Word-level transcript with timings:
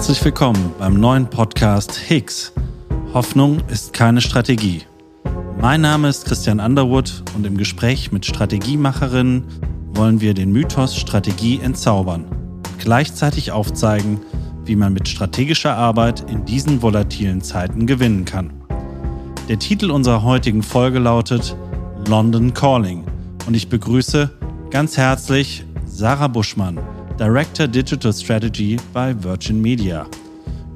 Herzlich 0.00 0.24
willkommen 0.24 0.74
beim 0.78 0.94
neuen 0.94 1.28
Podcast 1.28 1.94
Higgs. 1.94 2.52
Hoffnung 3.12 3.60
ist 3.68 3.92
keine 3.92 4.22
Strategie. 4.22 4.82
Mein 5.60 5.82
Name 5.82 6.08
ist 6.08 6.24
Christian 6.24 6.58
Underwood 6.58 7.22
und 7.36 7.46
im 7.46 7.58
Gespräch 7.58 8.10
mit 8.10 8.24
Strategiemacherinnen 8.24 9.44
wollen 9.92 10.22
wir 10.22 10.32
den 10.32 10.52
Mythos 10.52 10.96
Strategie 10.96 11.60
entzaubern 11.60 12.24
und 12.24 12.78
gleichzeitig 12.78 13.52
aufzeigen, 13.52 14.22
wie 14.64 14.74
man 14.74 14.94
mit 14.94 15.06
strategischer 15.06 15.76
Arbeit 15.76 16.28
in 16.30 16.46
diesen 16.46 16.80
volatilen 16.80 17.42
Zeiten 17.42 17.86
gewinnen 17.86 18.24
kann. 18.24 18.52
Der 19.50 19.58
Titel 19.58 19.90
unserer 19.90 20.22
heutigen 20.22 20.62
Folge 20.62 20.98
lautet 20.98 21.54
London 22.08 22.54
Calling 22.54 23.04
und 23.46 23.54
ich 23.54 23.68
begrüße 23.68 24.30
ganz 24.70 24.96
herzlich 24.96 25.64
Sarah 25.84 26.28
Buschmann, 26.28 26.78
Director 27.18 27.66
Digital 27.66 28.12
Strategy 28.12 28.76
bei 28.92 29.20
Virgin 29.20 29.60
Media. 29.60 30.06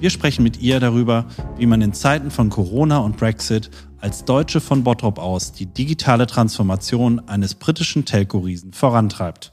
Wir 0.00 0.10
sprechen 0.10 0.42
mit 0.42 0.60
ihr 0.60 0.80
darüber, 0.80 1.27
wie 1.56 1.66
man 1.66 1.80
in 1.80 1.92
Zeiten 1.92 2.33
von 2.33 2.50
Corona 2.50 2.98
und 2.98 3.16
Brexit 3.16 3.70
als 4.00 4.24
Deutsche 4.24 4.60
von 4.60 4.83
Bottrop 4.83 5.20
aus 5.20 5.52
die 5.52 5.66
digitale 5.66 6.27
Transformation 6.27 7.20
eines 7.28 7.55
britischen 7.55 8.05
Telco-Riesen 8.05 8.72
vorantreibt. 8.72 9.52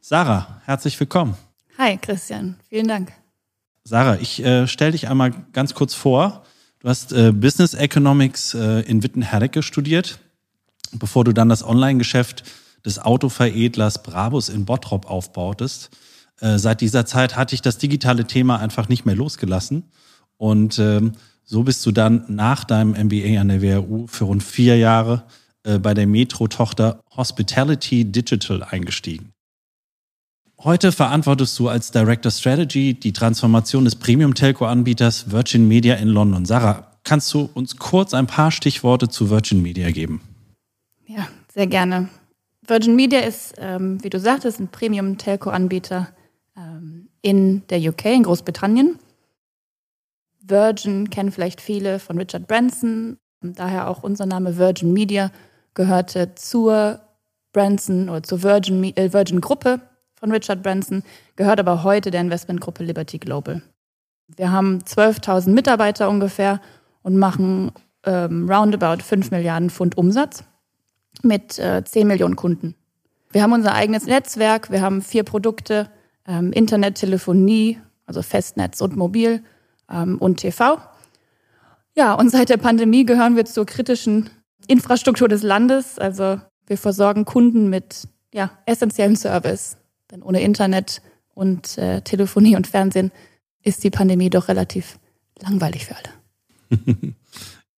Sarah, 0.00 0.62
herzlich 0.64 0.98
willkommen. 0.98 1.36
Hi 1.76 1.98
Christian, 1.98 2.56
vielen 2.70 2.88
Dank. 2.88 3.12
Sarah, 3.84 4.16
ich 4.16 4.42
äh, 4.42 4.66
stelle 4.66 4.92
dich 4.92 5.08
einmal 5.08 5.34
ganz 5.52 5.74
kurz 5.74 5.92
vor. 5.92 6.44
Du 6.78 6.88
hast 6.88 7.12
äh, 7.12 7.30
Business 7.30 7.74
Economics 7.74 8.54
äh, 8.54 8.80
in 8.88 9.02
Wittenherdecke 9.02 9.62
studiert, 9.62 10.18
bevor 10.92 11.24
du 11.24 11.34
dann 11.34 11.50
das 11.50 11.62
Online-Geschäft 11.62 12.42
des 12.86 12.98
Autoveredlers 12.98 14.02
Brabus 14.02 14.48
in 14.48 14.64
Bottrop 14.64 15.10
aufbautest. 15.10 15.90
Äh, 16.40 16.58
seit 16.58 16.80
dieser 16.80 17.04
Zeit 17.04 17.36
hatte 17.36 17.54
ich 17.54 17.62
das 17.62 17.78
digitale 17.78 18.26
Thema 18.26 18.58
einfach 18.58 18.88
nicht 18.88 19.04
mehr 19.04 19.16
losgelassen. 19.16 19.84
Und 20.38 20.78
ähm, 20.78 21.12
so 21.44 21.62
bist 21.62 21.84
du 21.84 21.92
dann 21.92 22.24
nach 22.28 22.64
deinem 22.64 22.92
MBA 22.92 23.40
an 23.40 23.48
der 23.48 23.62
WHU 23.62 24.06
für 24.06 24.24
rund 24.24 24.42
vier 24.42 24.76
Jahre 24.76 25.24
äh, 25.64 25.78
bei 25.78 25.94
der 25.94 26.06
Metro-Tochter 26.06 27.00
Hospitality 27.16 28.04
Digital 28.04 28.62
eingestiegen. 28.62 29.32
Heute 30.58 30.90
verantwortest 30.90 31.58
du 31.58 31.68
als 31.68 31.90
Director 31.90 32.32
Strategy 32.32 32.94
die 32.94 33.12
Transformation 33.12 33.84
des 33.84 33.96
Premium-Telco-Anbieters 33.96 35.30
Virgin 35.30 35.68
Media 35.68 35.96
in 35.96 36.08
London. 36.08 36.46
Sarah, 36.46 36.92
kannst 37.04 37.32
du 37.34 37.50
uns 37.52 37.76
kurz 37.76 38.14
ein 38.14 38.26
paar 38.26 38.50
Stichworte 38.50 39.08
zu 39.08 39.28
Virgin 39.28 39.60
Media 39.60 39.90
geben? 39.90 40.22
Ja, 41.06 41.28
sehr 41.52 41.66
gerne. 41.66 42.08
Virgin 42.68 42.96
Media 42.96 43.20
ist, 43.20 43.54
ähm, 43.58 44.02
wie 44.02 44.10
du 44.10 44.18
sagtest, 44.18 44.60
ein 44.60 44.68
Premium-Telco-Anbieter 44.68 46.08
ähm, 46.56 47.08
in 47.22 47.66
der 47.68 47.78
UK, 47.80 48.06
in 48.06 48.22
Großbritannien. 48.24 48.98
Virgin 50.40 51.10
kennen 51.10 51.32
vielleicht 51.32 51.60
viele 51.60 51.98
von 51.98 52.18
Richard 52.18 52.46
Branson, 52.46 53.18
daher 53.40 53.88
auch 53.88 54.02
unser 54.02 54.26
Name 54.26 54.56
Virgin 54.56 54.92
Media 54.92 55.30
gehörte 55.74 56.34
zur 56.34 57.00
Branson 57.52 58.08
oder 58.08 58.22
zur 58.22 58.42
Virgin, 58.42 58.82
äh, 58.96 59.12
Virgin 59.12 59.40
Gruppe 59.40 59.80
von 60.14 60.30
Richard 60.32 60.62
Branson, 60.62 61.02
gehört 61.36 61.60
aber 61.60 61.82
heute 61.82 62.10
der 62.10 62.20
Investmentgruppe 62.20 62.84
Liberty 62.84 63.18
Global. 63.18 63.62
Wir 64.28 64.50
haben 64.50 64.78
12.000 64.78 65.50
Mitarbeiter 65.50 66.08
ungefähr 66.08 66.60
und 67.02 67.16
machen 67.16 67.72
ähm, 68.04 68.50
roundabout 68.50 69.02
5 69.02 69.30
Milliarden 69.30 69.70
Pfund 69.70 69.96
Umsatz 69.96 70.44
mit 71.22 71.58
äh, 71.58 71.82
10 71.84 72.06
Millionen 72.06 72.36
Kunden. 72.36 72.74
Wir 73.30 73.42
haben 73.42 73.52
unser 73.52 73.74
eigenes 73.74 74.06
Netzwerk, 74.06 74.70
wir 74.70 74.80
haben 74.80 75.02
vier 75.02 75.22
Produkte, 75.22 75.90
ähm, 76.26 76.52
Internet, 76.52 76.96
Telefonie, 76.96 77.78
also 78.06 78.22
Festnetz 78.22 78.80
und 78.80 78.96
Mobil 78.96 79.42
ähm, 79.90 80.18
und 80.18 80.38
TV. 80.38 80.78
Ja, 81.96 82.14
und 82.14 82.30
seit 82.30 82.48
der 82.48 82.56
Pandemie 82.58 83.04
gehören 83.04 83.36
wir 83.36 83.44
zur 83.44 83.66
kritischen 83.66 84.30
Infrastruktur 84.68 85.28
des 85.28 85.42
Landes. 85.42 85.98
Also 85.98 86.40
wir 86.66 86.78
versorgen 86.78 87.24
Kunden 87.24 87.70
mit 87.70 88.08
ja, 88.34 88.50
essentiellen 88.66 89.16
Service. 89.16 89.76
Denn 90.10 90.22
ohne 90.22 90.40
Internet 90.40 91.00
und 91.34 91.78
äh, 91.78 92.02
Telefonie 92.02 92.56
und 92.56 92.66
Fernsehen 92.66 93.12
ist 93.62 93.82
die 93.82 93.90
Pandemie 93.90 94.30
doch 94.30 94.48
relativ 94.48 94.98
langweilig 95.40 95.86
für 95.86 95.96
alle. 95.96 97.14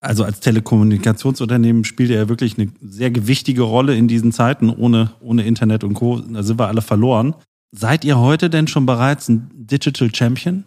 Also 0.01 0.23
als 0.23 0.41
Telekommunikationsunternehmen 0.41 1.85
spielt 1.85 2.11
er 2.11 2.17
ja 2.17 2.29
wirklich 2.29 2.57
eine 2.57 2.71
sehr 2.81 3.11
gewichtige 3.11 3.63
Rolle 3.63 3.97
in 3.97 4.07
diesen 4.07 4.33
Zeiten. 4.33 4.71
Ohne, 4.71 5.13
ohne 5.21 5.45
Internet 5.45 5.83
und 5.83 5.95
Co. 5.95 6.21
Da 6.21 6.43
sind 6.43 6.59
wir 6.59 6.69
alle 6.69 6.83
verloren. 6.83 7.35
Seid 7.73 8.05
ihr 8.05 8.19
heute 8.19 8.49
denn 8.49 8.69
schon 8.69 8.87
bereits 8.87 9.29
ein 9.29 9.51
Digital 9.53 10.15
Champion? 10.15 10.65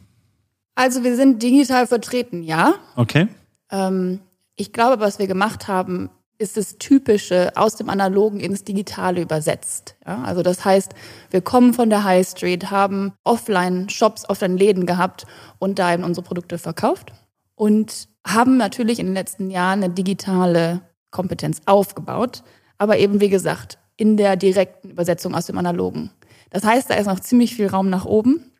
Also 0.75 1.03
wir 1.03 1.15
sind 1.15 1.41
digital 1.41 1.87
vertreten, 1.87 2.43
ja. 2.43 2.75
Okay. 2.95 3.27
Ähm, 3.71 4.19
ich 4.55 4.73
glaube, 4.73 5.01
was 5.01 5.17
wir 5.17 5.27
gemacht 5.27 5.67
haben, 5.67 6.09
ist 6.37 6.57
das 6.57 6.77
Typische 6.77 7.51
aus 7.55 7.75
dem 7.75 7.89
Analogen 7.89 8.39
ins 8.39 8.63
Digitale 8.63 9.21
übersetzt. 9.21 9.95
Ja, 10.05 10.23
also 10.23 10.41
das 10.41 10.65
heißt, 10.65 10.93
wir 11.29 11.41
kommen 11.41 11.73
von 11.73 11.89
der 11.89 12.03
High 12.03 12.27
Street, 12.27 12.71
haben 12.71 13.13
Offline-Shops, 13.23 14.27
Offline-Läden 14.27 14.85
gehabt 14.85 15.25
und 15.59 15.79
da 15.79 15.93
eben 15.93 16.03
unsere 16.03 16.25
Produkte 16.25 16.57
verkauft 16.57 17.13
und 17.61 18.09
haben 18.25 18.57
natürlich 18.57 18.97
in 18.97 19.05
den 19.05 19.13
letzten 19.13 19.51
Jahren 19.51 19.83
eine 19.83 19.94
digitale 19.94 20.81
Kompetenz 21.11 21.61
aufgebaut, 21.67 22.41
aber 22.79 22.97
eben 22.97 23.22
wie 23.22 23.29
gesagt 23.29 23.77
in 23.97 24.17
der 24.17 24.35
direkten 24.35 24.89
Übersetzung 24.89 25.35
aus 25.35 25.45
dem 25.45 25.59
Analogen. 25.59 26.09
Das 26.49 26.63
heißt, 26.63 26.89
da 26.89 26.95
ist 26.95 27.05
noch 27.05 27.19
ziemlich 27.19 27.53
viel 27.53 27.67
Raum 27.67 27.91
nach 27.91 28.05
oben 28.05 28.51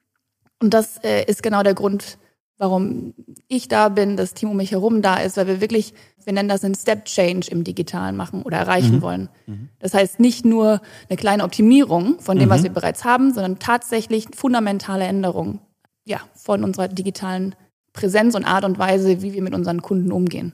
und 0.62 0.76
das 0.76 1.00
äh, 1.04 1.24
ist 1.26 1.42
genau 1.42 1.64
der 1.64 1.74
Grund, 1.74 2.20
warum 2.60 3.16
ich 3.48 3.68
da 3.68 3.90
bin, 3.90 4.18
das 4.18 4.36
Team 4.36 4.52
um 4.52 4.58
mich 4.58 4.70
herum 4.70 5.02
da 5.02 5.16
ist, 5.16 5.36
weil 5.36 5.48
wir 5.48 5.62
wirklich, 5.62 5.96
wir 6.24 6.34
nennen 6.34 6.50
das 6.50 6.64
einen 6.64 6.76
Step 6.76 7.06
Change 7.06 7.50
im 7.50 7.64
Digitalen 7.64 8.16
machen 8.16 8.44
oder 8.44 8.58
erreichen 8.58 8.98
mhm. 8.98 9.02
wollen. 9.02 9.30
Mhm. 9.48 9.70
Das 9.80 9.96
heißt 9.96 10.20
nicht 10.20 10.46
nur 10.46 10.80
eine 11.10 11.18
kleine 11.18 11.44
Optimierung 11.44 12.20
von 12.20 12.38
dem, 12.38 12.50
mhm. 12.50 12.52
was 12.52 12.62
wir 12.62 12.70
bereits 12.70 13.04
haben, 13.04 13.34
sondern 13.34 13.58
tatsächlich 13.58 14.28
fundamentale 14.36 15.06
Änderungen 15.06 15.60
ja, 16.06 16.20
von 16.36 16.64
unserer 16.64 16.88
digitalen 16.88 17.56
Präsenz 17.94 18.36
und 18.36 18.46
Art 18.46 18.66
und 18.66 18.80
Weise, 18.80 19.22
wie 19.22 19.34
wir 19.34 19.42
mit 19.42 19.54
unseren 19.54 19.82
Kunden 19.82 20.12
umgehen. 20.12 20.54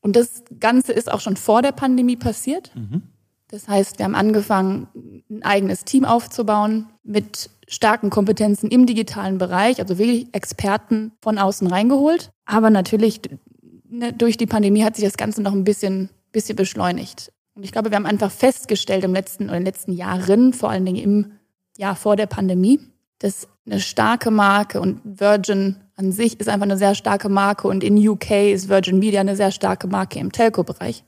Und 0.00 0.16
das 0.16 0.44
Ganze 0.58 0.92
ist 0.92 1.10
auch 1.12 1.20
schon 1.20 1.36
vor 1.36 1.62
der 1.62 1.72
Pandemie 1.72 2.16
passiert. 2.16 2.70
Mhm. 2.74 3.02
Das 3.48 3.68
heißt, 3.68 3.98
wir 3.98 4.04
haben 4.04 4.14
angefangen, 4.14 4.86
ein 5.28 5.42
eigenes 5.42 5.84
Team 5.84 6.04
aufzubauen 6.04 6.86
mit 7.02 7.50
starken 7.66 8.10
Kompetenzen 8.10 8.70
im 8.70 8.86
digitalen 8.86 9.38
Bereich, 9.38 9.80
also 9.80 9.98
wirklich 9.98 10.28
Experten 10.32 11.12
von 11.20 11.38
außen 11.38 11.66
reingeholt. 11.66 12.30
Aber 12.44 12.70
natürlich 12.70 13.20
ne, 13.88 14.12
durch 14.12 14.36
die 14.36 14.46
Pandemie 14.46 14.84
hat 14.84 14.96
sich 14.96 15.04
das 15.04 15.16
Ganze 15.16 15.42
noch 15.42 15.52
ein 15.52 15.64
bisschen, 15.64 16.10
bisschen 16.32 16.56
beschleunigt. 16.56 17.32
Und 17.54 17.64
ich 17.64 17.72
glaube, 17.72 17.90
wir 17.90 17.96
haben 17.96 18.06
einfach 18.06 18.30
festgestellt 18.30 19.04
im 19.04 19.12
letzten 19.12 19.44
oder 19.44 19.56
in 19.56 19.60
den 19.60 19.66
letzten 19.66 19.92
Jahren, 19.92 20.52
vor 20.52 20.70
allen 20.70 20.84
Dingen 20.84 21.02
im 21.02 21.32
Jahr 21.76 21.96
vor 21.96 22.16
der 22.16 22.26
Pandemie, 22.26 22.80
dass 23.20 23.48
eine 23.64 23.80
starke 23.80 24.30
Marke 24.30 24.80
und 24.80 25.00
Virgin 25.04 25.76
an 25.96 26.12
sich 26.12 26.40
ist 26.40 26.48
einfach 26.48 26.64
eine 26.64 26.76
sehr 26.76 26.94
starke 26.94 27.28
Marke 27.28 27.68
und 27.68 27.84
in 27.84 27.96
UK 27.96 28.52
ist 28.52 28.68
Virgin 28.68 28.98
Media 28.98 29.20
eine 29.20 29.36
sehr 29.36 29.52
starke 29.52 29.86
Marke 29.86 30.18
im 30.18 30.32
Telco-Bereich 30.32 31.04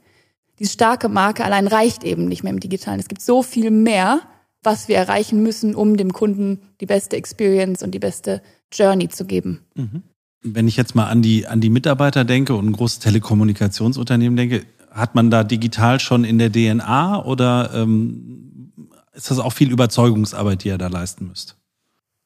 die 0.63 0.69
starke 0.69 1.09
Marke 1.09 1.45
allein 1.45 1.67
reicht 1.67 2.05
eben 2.05 2.27
nicht 2.27 2.45
mehr 2.45 2.53
im 2.53 2.61
Digitalen. 2.61 3.01
Es 3.01 3.09
gibt 3.09 3.21
so 3.21 3.43
viel 3.43 3.71
mehr, 3.71 4.21
was 4.63 4.87
wir 4.87 4.97
erreichen 4.97 5.43
müssen, 5.43 5.75
um 5.75 5.97
dem 5.97 6.13
Kunden 6.13 6.61
die 6.81 6.87
beste 6.87 7.17
Experience 7.17 7.83
und 7.83 7.93
die 7.93 7.99
beste 7.99 8.43
Journey 8.73 9.09
zu 9.09 9.25
geben. 9.25 9.63
Mhm. 9.75 10.05
Wenn 10.43 10.69
ich 10.69 10.77
jetzt 10.77 10.95
mal 10.95 11.07
an 11.07 11.21
die, 11.21 11.49
an 11.49 11.61
die 11.61 11.71
Mitarbeiter 11.71 12.25
denke 12.25 12.55
und 12.55 12.67
ein 12.67 12.73
großes 12.73 13.01
Telekommunikationsunternehmen 13.01 14.37
denke, 14.37 14.65
hat 14.91 15.17
man 15.17 15.31
da 15.31 15.43
digital 15.43 15.99
schon 15.99 16.25
in 16.25 16.39
der 16.39 16.53
DNA 16.53 17.25
oder 17.25 17.71
ähm, 17.75 18.73
ist 19.15 19.31
das 19.31 19.41
auch 19.41 19.53
viel 19.53 19.71
Überzeugungsarbeit, 19.71 20.63
die 20.63 20.69
ihr 20.69 20.79
da 20.79 20.89
leisten 20.89 21.27
müsst? 21.27 21.57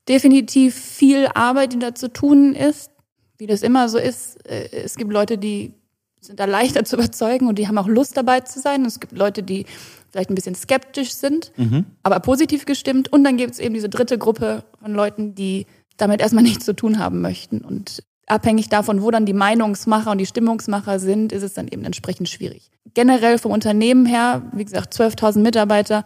Definitiv 0.08 0.75
viel 0.75 1.26
Arbeit, 1.35 1.73
die 1.73 1.79
da 1.79 1.94
zu 1.94 2.12
tun 2.12 2.55
ist. 2.55 2.91
Wie 3.38 3.47
das 3.47 3.62
immer 3.62 3.88
so 3.88 3.99
ist, 3.99 4.47
äh, 4.49 4.69
es 4.70 4.97
gibt 4.97 5.12
Leute, 5.12 5.37
die 5.37 5.75
sind 6.20 6.41
da 6.41 6.44
leichter 6.44 6.85
zu 6.85 6.97
überzeugen 6.97 7.47
und 7.47 7.58
die 7.58 7.69
haben 7.69 7.79
auch 7.79 7.88
Lust 7.88 8.17
dabei 8.17 8.41
zu 8.41 8.61
sein. 8.61 8.82
Und 8.82 8.87
es 8.87 9.00
gibt 9.00 9.12
Leute, 9.12 9.43
die 9.43 9.67
vielleicht 10.11 10.31
ein 10.31 10.35
bisschen 10.35 10.55
skeptisch 10.55 11.12
sind, 11.12 11.53
mhm. 11.56 11.87
aber 12.03 12.20
positiv 12.20 12.64
gestimmt. 12.64 13.12
Und 13.12 13.25
dann 13.25 13.37
gibt 13.37 13.55
es 13.55 13.58
eben 13.58 13.75
diese 13.75 13.88
dritte 13.88 14.19
Gruppe 14.19 14.64
von 14.81 14.93
Leuten, 14.93 15.35
die 15.35 15.67
damit 15.97 16.20
erstmal 16.20 16.43
nichts 16.44 16.64
zu 16.64 16.75
tun 16.75 16.99
haben 16.99 17.20
möchten. 17.20 17.61
Und 17.61 18.03
abhängig 18.26 18.69
davon, 18.69 19.03
wo 19.03 19.11
dann 19.11 19.26
die 19.26 19.32
Meinungsmacher 19.32 20.11
und 20.11 20.19
die 20.19 20.26
Stimmungsmacher 20.26 20.99
sind, 20.99 21.32
ist 21.32 21.43
es 21.43 21.55
dann 21.55 21.69
eben 21.69 21.85
entsprechend 21.85 22.29
schwierig. 22.29 22.70
Generell 22.94 23.38
vom 23.38 23.53
Unternehmen 23.53 24.06
her, 24.06 24.43
wie 24.53 24.64
gesagt, 24.64 24.94
12.000 24.94 25.41
Mitarbeiter, 25.41 26.05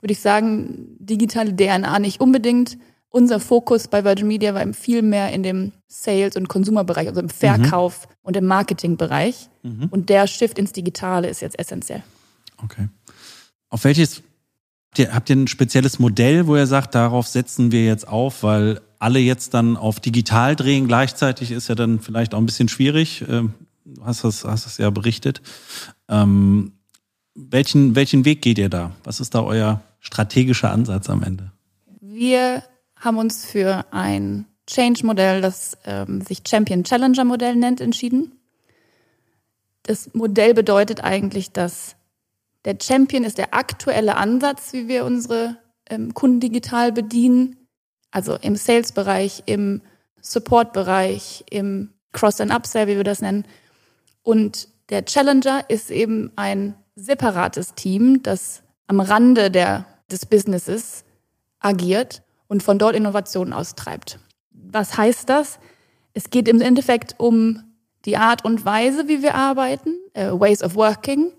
würde 0.00 0.12
ich 0.12 0.20
sagen, 0.20 0.96
digitale 0.98 1.54
DNA 1.54 1.98
nicht 1.98 2.20
unbedingt. 2.20 2.78
Unser 3.10 3.40
Fokus 3.40 3.88
bei 3.88 4.04
Virgin 4.04 4.28
Media 4.28 4.54
war 4.54 4.66
viel 4.74 5.02
mehr 5.02 5.32
in 5.32 5.42
dem 5.42 5.72
Sales- 5.86 6.36
und 6.36 6.48
Konsumerbereich, 6.48 7.08
also 7.08 7.20
im 7.20 7.30
Verkauf 7.30 8.06
mhm. 8.06 8.14
und 8.22 8.36
im 8.36 8.44
Marketingbereich. 8.46 9.48
Mhm. 9.62 9.88
Und 9.90 10.10
der 10.10 10.26
Shift 10.26 10.58
ins 10.58 10.72
Digitale 10.72 11.28
ist 11.28 11.40
jetzt 11.40 11.58
essentiell. 11.58 12.02
Okay. 12.62 12.88
Auf 13.70 13.84
welches 13.84 14.22
Habt 14.96 15.30
ihr, 15.30 15.36
ein 15.36 15.46
spezielles 15.46 15.98
Modell, 15.98 16.46
wo 16.46 16.56
ihr 16.56 16.66
sagt, 16.66 16.94
darauf 16.94 17.28
setzen 17.28 17.70
wir 17.70 17.84
jetzt 17.84 18.08
auf, 18.08 18.42
weil 18.42 18.80
alle 18.98 19.20
jetzt 19.20 19.54
dann 19.54 19.76
auf 19.76 20.00
digital 20.00 20.56
drehen 20.56 20.88
gleichzeitig 20.88 21.52
ist 21.52 21.68
ja 21.68 21.74
dann 21.74 22.00
vielleicht 22.00 22.34
auch 22.34 22.38
ein 22.38 22.46
bisschen 22.46 22.68
schwierig. 22.68 23.24
Ähm, 23.28 23.54
du 23.84 24.04
hast 24.04 24.24
das, 24.24 24.44
hast 24.44 24.66
das 24.66 24.78
ja 24.78 24.90
berichtet. 24.90 25.40
Ähm, 26.08 26.72
welchen, 27.34 27.94
welchen 27.94 28.24
Weg 28.24 28.42
geht 28.42 28.58
ihr 28.58 28.68
da? 28.68 28.92
Was 29.04 29.20
ist 29.20 29.34
da 29.34 29.42
euer 29.42 29.82
strategischer 30.00 30.72
Ansatz 30.72 31.08
am 31.08 31.22
Ende? 31.22 31.52
Wir 32.00 32.64
haben 33.00 33.18
uns 33.18 33.44
für 33.44 33.84
ein 33.90 34.46
Change-Modell, 34.66 35.40
das 35.40 35.78
ähm, 35.84 36.20
sich 36.20 36.42
Champion 36.46 36.84
Challenger 36.84 37.24
Modell 37.24 37.56
nennt, 37.56 37.80
entschieden. 37.80 38.32
Das 39.84 40.12
Modell 40.14 40.52
bedeutet 40.52 41.02
eigentlich, 41.02 41.52
dass 41.52 41.96
der 42.64 42.76
Champion 42.80 43.24
ist 43.24 43.38
der 43.38 43.54
aktuelle 43.54 44.16
Ansatz, 44.16 44.72
wie 44.72 44.88
wir 44.88 45.04
unsere 45.04 45.56
ähm, 45.88 46.12
Kunden 46.12 46.40
digital 46.40 46.92
bedienen. 46.92 47.56
Also 48.10 48.36
im 48.36 48.56
Sales-Bereich, 48.56 49.44
im 49.46 49.80
Support-Bereich, 50.20 51.44
im 51.50 51.94
Cross-and-Upsell, 52.12 52.88
wie 52.88 52.96
wir 52.96 53.04
das 53.04 53.22
nennen. 53.22 53.44
Und 54.22 54.68
der 54.90 55.04
Challenger 55.04 55.70
ist 55.70 55.90
eben 55.90 56.32
ein 56.36 56.74
separates 56.96 57.74
Team, 57.74 58.22
das 58.22 58.62
am 58.86 59.00
Rande 59.00 59.50
der, 59.50 59.86
des 60.10 60.26
Businesses 60.26 61.04
agiert 61.60 62.22
und 62.48 62.62
von 62.62 62.78
dort 62.78 62.96
Innovationen 62.96 63.52
austreibt. 63.52 64.18
Was 64.50 64.96
heißt 64.96 65.28
das? 65.28 65.58
Es 66.12 66.30
geht 66.30 66.48
im 66.48 66.60
Endeffekt 66.60 67.14
um 67.18 67.62
die 68.04 68.16
Art 68.16 68.44
und 68.44 68.64
Weise, 68.64 69.08
wie 69.08 69.22
wir 69.22 69.34
arbeiten, 69.34 69.94
äh, 70.14 70.30
Ways 70.30 70.62
of 70.62 70.74
Working. 70.74 71.32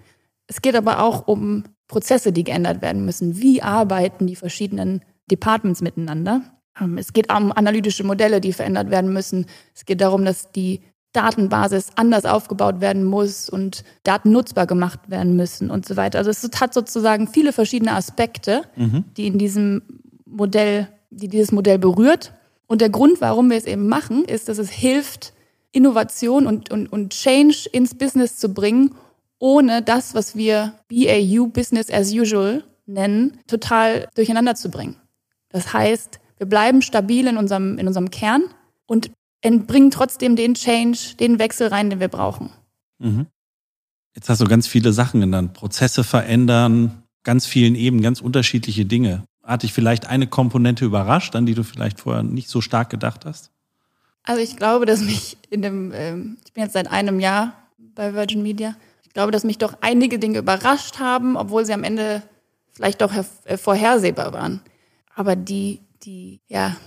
Es 0.48 0.62
geht 0.62 0.76
aber 0.76 1.02
auch 1.02 1.28
um 1.28 1.64
Prozesse, 1.88 2.32
die 2.32 2.44
geändert 2.44 2.82
werden 2.82 3.06
müssen. 3.06 3.42
Wie 3.42 3.62
arbeiten 3.62 4.28
die 4.28 4.36
verschiedenen 4.36 5.04
Departments 5.30 5.82
miteinander? 5.82 6.42
Ähm, 6.80 6.98
es 6.98 7.14
geht 7.14 7.32
um 7.32 7.52
analytische 7.52 8.04
Modelle, 8.04 8.42
die 8.42 8.54
verändert 8.54 8.90
werden 8.90 9.12
müssen. 9.12 9.46
Es 9.76 9.86
geht 9.86 10.02
darum, 10.02 10.26
dass 10.26 10.52
die 10.52 10.82
Datenbasis 11.14 11.88
anders 11.96 12.26
aufgebaut 12.26 12.82
werden 12.82 13.04
muss 13.04 13.50
und 13.50 13.84
Daten 14.04 14.32
nutzbar 14.32 14.68
gemacht 14.68 15.10
werden 15.10 15.36
müssen 15.36 15.72
und 15.72 15.86
so 15.86 15.96
weiter. 15.96 16.20
Also 16.20 16.30
es 16.30 16.48
hat 16.62 16.74
sozusagen 16.74 17.28
viele 17.28 17.52
verschiedene 17.52 17.94
Aspekte, 17.94 18.64
mhm. 18.76 19.06
die 19.18 19.26
in 19.26 19.40
diesem 19.40 19.82
Modell, 20.26 20.88
die 21.10 21.28
dieses 21.28 21.52
Modell 21.52 21.80
berührt. 21.80 22.34
Und 22.68 22.82
der 22.82 22.90
Grund, 22.90 23.22
warum 23.22 23.50
wir 23.50 23.58
es 23.58 23.66
eben 23.66 23.88
machen, 23.88 24.26
ist, 24.26 24.50
dass 24.50 24.58
es 24.58 24.70
hilft, 24.70 25.34
Innovation 25.72 26.48
und, 26.48 26.72
und, 26.72 26.92
und 26.92 27.14
Change 27.14 27.70
ins 27.72 27.96
Business 27.96 28.38
zu 28.38 28.54
bringen, 28.54 28.96
ohne 29.40 29.82
das, 29.82 30.14
was 30.14 30.36
wir 30.36 30.74
BAU, 30.90 31.48
Business 31.48 31.90
as 31.92 32.12
usual, 32.12 32.64
nennen, 32.86 33.40
total 33.48 34.08
durcheinander 34.16 34.56
zu 34.56 34.70
bringen. 34.70 34.96
Das 35.50 35.74
heißt, 35.74 36.20
wir 36.38 36.48
bleiben 36.48 36.82
stabil 36.82 37.28
in 37.28 37.38
unserem, 37.38 37.78
in 37.78 37.88
unserem 37.88 38.10
Kern 38.10 38.44
und 38.86 39.12
bringen 39.42 39.92
trotzdem 39.92 40.36
den 40.36 40.56
Change, 40.56 41.16
den 41.20 41.40
Wechsel 41.40 41.68
rein, 41.68 41.90
den 41.90 42.00
wir 42.00 42.08
brauchen. 42.08 42.50
Mhm. 43.00 43.28
Jetzt 44.16 44.30
hast 44.30 44.42
du 44.42 44.46
ganz 44.46 44.68
viele 44.68 44.92
Sachen 44.92 45.22
genannt. 45.22 45.54
Prozesse 45.54 46.04
verändern, 46.04 47.04
ganz 47.24 47.46
vielen 47.46 47.76
Ebenen, 47.76 48.04
ganz 48.04 48.22
unterschiedliche 48.22 48.86
Dinge. 48.86 49.24
Hat 49.50 49.64
dich 49.64 49.74
vielleicht 49.74 50.06
eine 50.06 50.28
Komponente 50.28 50.86
überrascht, 50.86 51.36
an 51.36 51.48
die 51.48 51.56
du 51.56 51.64
vielleicht 51.64 52.00
vorher 52.00 52.22
nicht 52.22 52.50
so 52.50 52.62
stark 52.62 52.92
gedacht 52.92 53.26
hast? 53.26 53.50
Also 54.22 54.44
ich 54.44 54.58
glaube, 54.58 54.86
dass 54.86 55.02
mich 55.02 55.38
in 55.50 55.64
dem, 55.64 55.92
ähm, 55.92 56.38
ich 56.46 56.54
bin 56.54 56.62
jetzt 56.62 56.74
seit 56.74 56.92
einem 56.92 57.20
Jahr 57.20 57.54
bei 57.96 58.14
Virgin 58.14 58.44
Media, 58.44 58.76
ich 59.02 59.10
glaube, 59.10 59.32
dass 59.32 59.44
mich 59.44 59.58
doch 59.58 59.74
einige 59.82 60.20
Dinge 60.20 60.38
überrascht 60.38 61.00
haben, 61.00 61.36
obwohl 61.36 61.66
sie 61.66 61.74
am 61.74 61.84
Ende 61.84 62.22
vielleicht 62.74 63.02
doch 63.02 63.12
äh, 63.46 63.58
vorhersehbar 63.58 64.34
waren. 64.34 64.62
Aber 65.16 65.36
die, 65.36 65.80
die, 66.04 66.42
ja, 66.48 66.78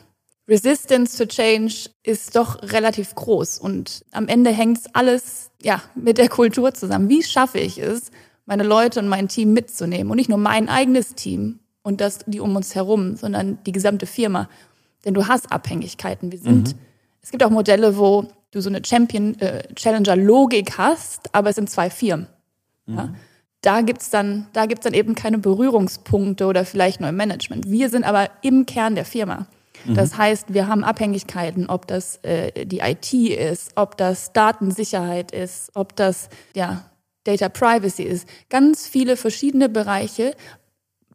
Resistance 0.47 1.19
to 1.19 1.26
Change 1.26 1.91
ist 2.05 2.37
doch 2.37 2.62
relativ 2.62 3.17
groß 3.17 3.59
und 3.59 4.05
am 4.12 4.29
Ende 4.29 4.53
hängt 4.53 4.79
alles 4.93 5.50
ja 5.61 5.82
mit 5.97 6.17
der 6.17 6.29
Kultur 6.29 6.73
zusammen. 6.75 7.09
Wie 7.09 7.25
schaffe 7.25 7.59
ich 7.59 7.79
es, 7.79 8.12
meine 8.47 8.62
Leute 8.62 9.00
und 9.00 9.09
mein 9.09 9.26
Team 9.26 9.53
mitzunehmen 9.53 10.12
und 10.12 10.17
nicht 10.17 10.29
nur 10.29 10.38
mein 10.38 10.69
eigenes 10.69 11.17
Team 11.17 11.59
und 11.82 12.00
das 12.00 12.20
die 12.26 12.40
um 12.40 12.55
uns 12.56 12.75
herum, 12.75 13.17
sondern 13.17 13.58
die 13.64 13.73
gesamte 13.73 14.06
Firma. 14.06 14.49
Denn 15.05 15.14
du 15.14 15.26
hast 15.26 15.50
Abhängigkeiten. 15.50 16.31
Wir 16.31 16.38
sind, 16.38 16.75
mhm. 16.75 16.81
es 17.23 17.31
gibt 17.31 17.43
auch 17.43 17.50
Modelle, 17.50 17.96
wo 17.96 18.29
du 18.52 18.61
so 18.61 18.69
eine 18.69 18.84
Champion 18.84 19.38
äh, 19.40 19.62
Challenger 19.75 20.17
Logik 20.17 20.79
hast, 20.79 21.34
aber 21.34 21.50
es 21.50 21.56
sind 21.56 21.70
zwei 21.70 21.90
Firmen. 21.90 22.29
Mhm. 22.87 22.96
Ja? 22.96 23.14
Da 23.62 23.81
gibt's 23.81 24.11
dann, 24.11 24.46
da 24.52 24.67
gibt's 24.67 24.84
dann 24.84 24.94
eben 24.94 25.14
keine 25.14 25.38
Berührungspunkte 25.38 26.46
oder 26.46 26.64
vielleicht 26.64 27.00
nur 27.00 27.08
im 27.08 27.17
Management. 27.17 27.70
Wir 27.70 27.90
sind 27.90 28.05
aber 28.05 28.28
im 28.43 28.67
Kern 28.67 28.94
der 28.94 29.05
Firma. 29.05 29.46
Mhm. 29.85 29.94
Das 29.94 30.17
heißt, 30.17 30.52
wir 30.52 30.67
haben 30.67 30.85
Abhängigkeiten, 30.85 31.69
ob 31.69 31.87
das 31.87 32.17
äh, 32.25 32.67
die 32.67 32.81
IT 32.81 33.12
ist, 33.12 33.73
ob 33.76 33.96
das 33.96 34.32
Datensicherheit 34.32 35.32
ist, 35.32 35.70
ob 35.75 35.94
das 35.96 36.28
ja, 36.55 36.85
Data 37.25 37.49
Privacy 37.49 38.02
ist. 38.02 38.28
Ganz 38.50 38.87
viele 38.87 39.17
verschiedene 39.17 39.69
Bereiche. 39.69 40.35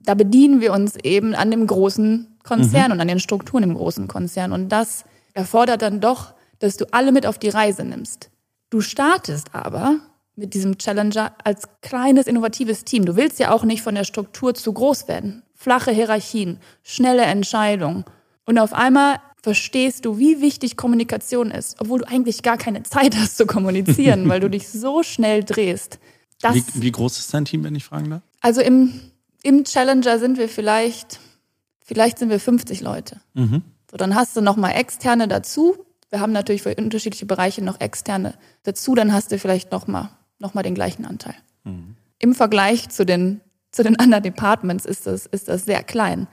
Da 0.07 0.13
bedienen 0.13 0.61
wir 0.61 0.71
uns 0.71 0.95
eben 1.03 1.35
an 1.35 1.51
dem 1.51 1.67
großen 1.67 2.37
Konzern 2.41 2.87
mhm. 2.87 2.91
und 2.93 3.01
an 3.01 3.09
den 3.09 3.19
Strukturen 3.19 3.63
im 3.63 3.73
großen 3.73 4.07
Konzern. 4.07 4.53
Und 4.53 4.69
das 4.69 5.03
erfordert 5.33 5.81
dann 5.81 5.99
doch, 5.99 6.33
dass 6.59 6.77
du 6.77 6.85
alle 6.93 7.11
mit 7.11 7.25
auf 7.25 7.37
die 7.37 7.49
Reise 7.49 7.83
nimmst. 7.83 8.29
Du 8.69 8.79
startest 8.79 9.53
aber 9.53 9.99
mit 10.37 10.53
diesem 10.53 10.77
Challenger 10.77 11.33
als 11.43 11.67
kleines, 11.81 12.25
innovatives 12.25 12.85
Team. 12.85 13.03
Du 13.03 13.17
willst 13.17 13.37
ja 13.37 13.51
auch 13.51 13.65
nicht 13.65 13.81
von 13.81 13.95
der 13.95 14.05
Struktur 14.05 14.53
zu 14.53 14.71
groß 14.71 15.09
werden. 15.09 15.43
Flache 15.53 15.91
Hierarchien, 15.91 16.59
schnelle 16.83 17.23
Entscheidungen 17.23 18.05
und 18.45 18.59
auf 18.59 18.71
einmal 18.71 19.17
verstehst 19.43 20.05
du, 20.05 20.17
wie 20.17 20.39
wichtig 20.39 20.77
Kommunikation 20.77 21.51
ist, 21.51 21.81
obwohl 21.81 21.99
du 21.99 22.07
eigentlich 22.07 22.43
gar 22.43 22.57
keine 22.57 22.83
Zeit 22.83 23.13
hast 23.17 23.35
zu 23.35 23.45
kommunizieren, 23.45 24.29
weil 24.29 24.39
du 24.39 24.49
dich 24.49 24.69
so 24.69 25.03
schnell 25.03 25.43
drehst. 25.43 25.99
Wie, 26.41 26.63
wie, 26.75 26.91
groß 26.91 27.19
ist 27.19 27.33
dein 27.33 27.43
Team, 27.43 27.65
wenn 27.65 27.75
ich 27.75 27.83
fragen 27.83 28.09
darf? 28.09 28.21
Also 28.39 28.61
im, 28.61 29.01
im 29.47 29.63
Challenger 29.63 30.19
sind 30.19 30.37
wir 30.37 30.49
vielleicht, 30.49 31.21
vielleicht 31.81 32.19
sind 32.19 32.29
wir 32.29 32.37
50 32.37 32.81
Leute. 32.81 33.21
Mhm. 33.33 33.61
So, 33.89 33.95
dann 33.95 34.13
hast 34.13 34.35
du 34.35 34.41
nochmal 34.41 34.75
externe 34.75 35.29
dazu. 35.29 35.77
Wir 36.09 36.19
haben 36.19 36.33
natürlich 36.33 36.63
für 36.63 36.75
unterschiedliche 36.75 37.25
Bereiche 37.25 37.63
noch 37.63 37.79
externe 37.79 38.33
dazu. 38.63 38.93
Dann 38.93 39.13
hast 39.13 39.31
du 39.31 39.39
vielleicht 39.39 39.71
nochmal 39.71 40.09
noch 40.37 40.53
mal 40.53 40.63
den 40.63 40.75
gleichen 40.75 41.05
Anteil. 41.05 41.35
Mhm. 41.63 41.95
Im 42.19 42.35
Vergleich 42.35 42.89
zu 42.89 43.05
den, 43.05 43.39
zu 43.71 43.83
den 43.83 43.95
anderen 43.99 44.23
Departments 44.23 44.85
ist 44.85 45.07
das, 45.07 45.25
ist 45.25 45.47
das 45.47 45.63
sehr 45.63 45.81
klein. 45.81 46.27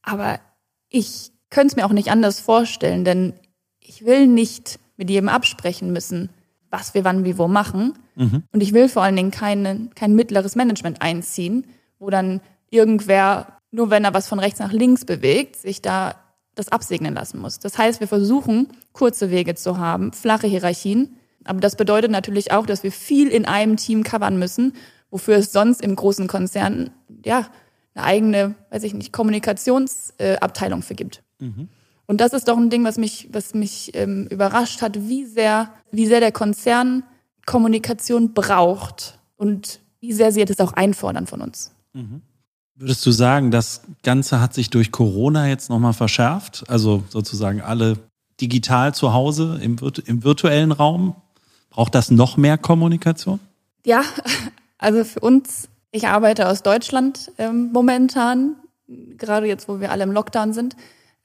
Aber 0.00 0.40
ich 0.88 1.32
könnte 1.50 1.72
es 1.72 1.76
mir 1.76 1.84
auch 1.84 1.92
nicht 1.92 2.10
anders 2.10 2.40
vorstellen, 2.40 3.04
denn 3.04 3.34
ich 3.80 4.06
will 4.06 4.26
nicht 4.26 4.78
mit 4.96 5.10
jedem 5.10 5.28
absprechen 5.28 5.92
müssen, 5.92 6.30
was 6.70 6.94
wir 6.94 7.04
wann 7.04 7.22
wie 7.26 7.36
wo 7.36 7.48
machen. 7.48 7.98
Mhm. 8.14 8.44
Und 8.50 8.62
ich 8.62 8.72
will 8.72 8.88
vor 8.88 9.02
allen 9.02 9.16
Dingen 9.16 9.30
keine, 9.30 9.90
kein 9.94 10.14
mittleres 10.14 10.56
Management 10.56 11.02
einziehen, 11.02 11.66
wo 11.98 12.10
dann 12.10 12.40
irgendwer, 12.70 13.58
nur 13.70 13.90
wenn 13.90 14.04
er 14.04 14.14
was 14.14 14.28
von 14.28 14.38
rechts 14.38 14.60
nach 14.60 14.72
links 14.72 15.04
bewegt, 15.04 15.56
sich 15.56 15.82
da 15.82 16.14
das 16.54 16.68
absegnen 16.68 17.14
lassen 17.14 17.38
muss. 17.38 17.58
Das 17.58 17.78
heißt, 17.78 18.00
wir 18.00 18.08
versuchen, 18.08 18.68
kurze 18.92 19.30
Wege 19.30 19.54
zu 19.54 19.78
haben, 19.78 20.12
flache 20.12 20.46
Hierarchien. 20.46 21.16
Aber 21.44 21.60
das 21.60 21.76
bedeutet 21.76 22.10
natürlich 22.10 22.50
auch, 22.50 22.66
dass 22.66 22.82
wir 22.82 22.92
viel 22.92 23.28
in 23.28 23.44
einem 23.44 23.76
Team 23.76 24.02
covern 24.02 24.38
müssen, 24.38 24.72
wofür 25.10 25.36
es 25.36 25.52
sonst 25.52 25.82
im 25.82 25.94
großen 25.94 26.26
Konzern, 26.26 26.90
ja, 27.24 27.46
eine 27.94 28.04
eigene, 28.04 28.54
weiß 28.70 28.82
ich 28.82 28.94
nicht, 28.94 29.12
Kommunikationsabteilung 29.12 30.80
äh, 30.80 30.82
für 30.82 30.94
gibt. 30.94 31.22
Mhm. 31.38 31.68
Und 32.06 32.20
das 32.20 32.32
ist 32.32 32.48
doch 32.48 32.56
ein 32.56 32.70
Ding, 32.70 32.84
was 32.84 32.98
mich, 32.98 33.28
was 33.32 33.54
mich 33.54 33.92
ähm, 33.94 34.26
überrascht 34.30 34.82
hat, 34.82 35.08
wie 35.08 35.24
sehr, 35.24 35.72
wie 35.90 36.06
sehr 36.06 36.20
der 36.20 36.32
Konzern 36.32 37.02
Kommunikation 37.46 38.32
braucht 38.32 39.18
und 39.36 39.80
wie 40.00 40.12
sehr 40.12 40.32
sie 40.32 40.44
das 40.44 40.60
auch 40.60 40.72
einfordern 40.72 41.26
von 41.26 41.40
uns. 41.40 41.75
Würdest 42.74 43.06
du 43.06 43.10
sagen, 43.10 43.50
das 43.50 43.82
Ganze 44.02 44.40
hat 44.40 44.54
sich 44.54 44.70
durch 44.70 44.92
Corona 44.92 45.48
jetzt 45.48 45.70
nochmal 45.70 45.94
verschärft? 45.94 46.64
Also 46.68 47.04
sozusagen 47.08 47.62
alle 47.62 47.98
digital 48.40 48.94
zu 48.94 49.12
Hause 49.12 49.58
im, 49.62 49.76
im 50.04 50.24
virtuellen 50.24 50.72
Raum? 50.72 51.16
Braucht 51.70 51.94
das 51.94 52.10
noch 52.10 52.36
mehr 52.36 52.58
Kommunikation? 52.58 53.40
Ja, 53.84 54.02
also 54.78 55.04
für 55.04 55.20
uns, 55.20 55.68
ich 55.90 56.06
arbeite 56.06 56.48
aus 56.48 56.62
Deutschland 56.62 57.32
ähm, 57.38 57.70
momentan, 57.72 58.56
gerade 58.88 59.46
jetzt, 59.46 59.68
wo 59.68 59.80
wir 59.80 59.90
alle 59.90 60.04
im 60.04 60.12
Lockdown 60.12 60.52
sind. 60.52 60.76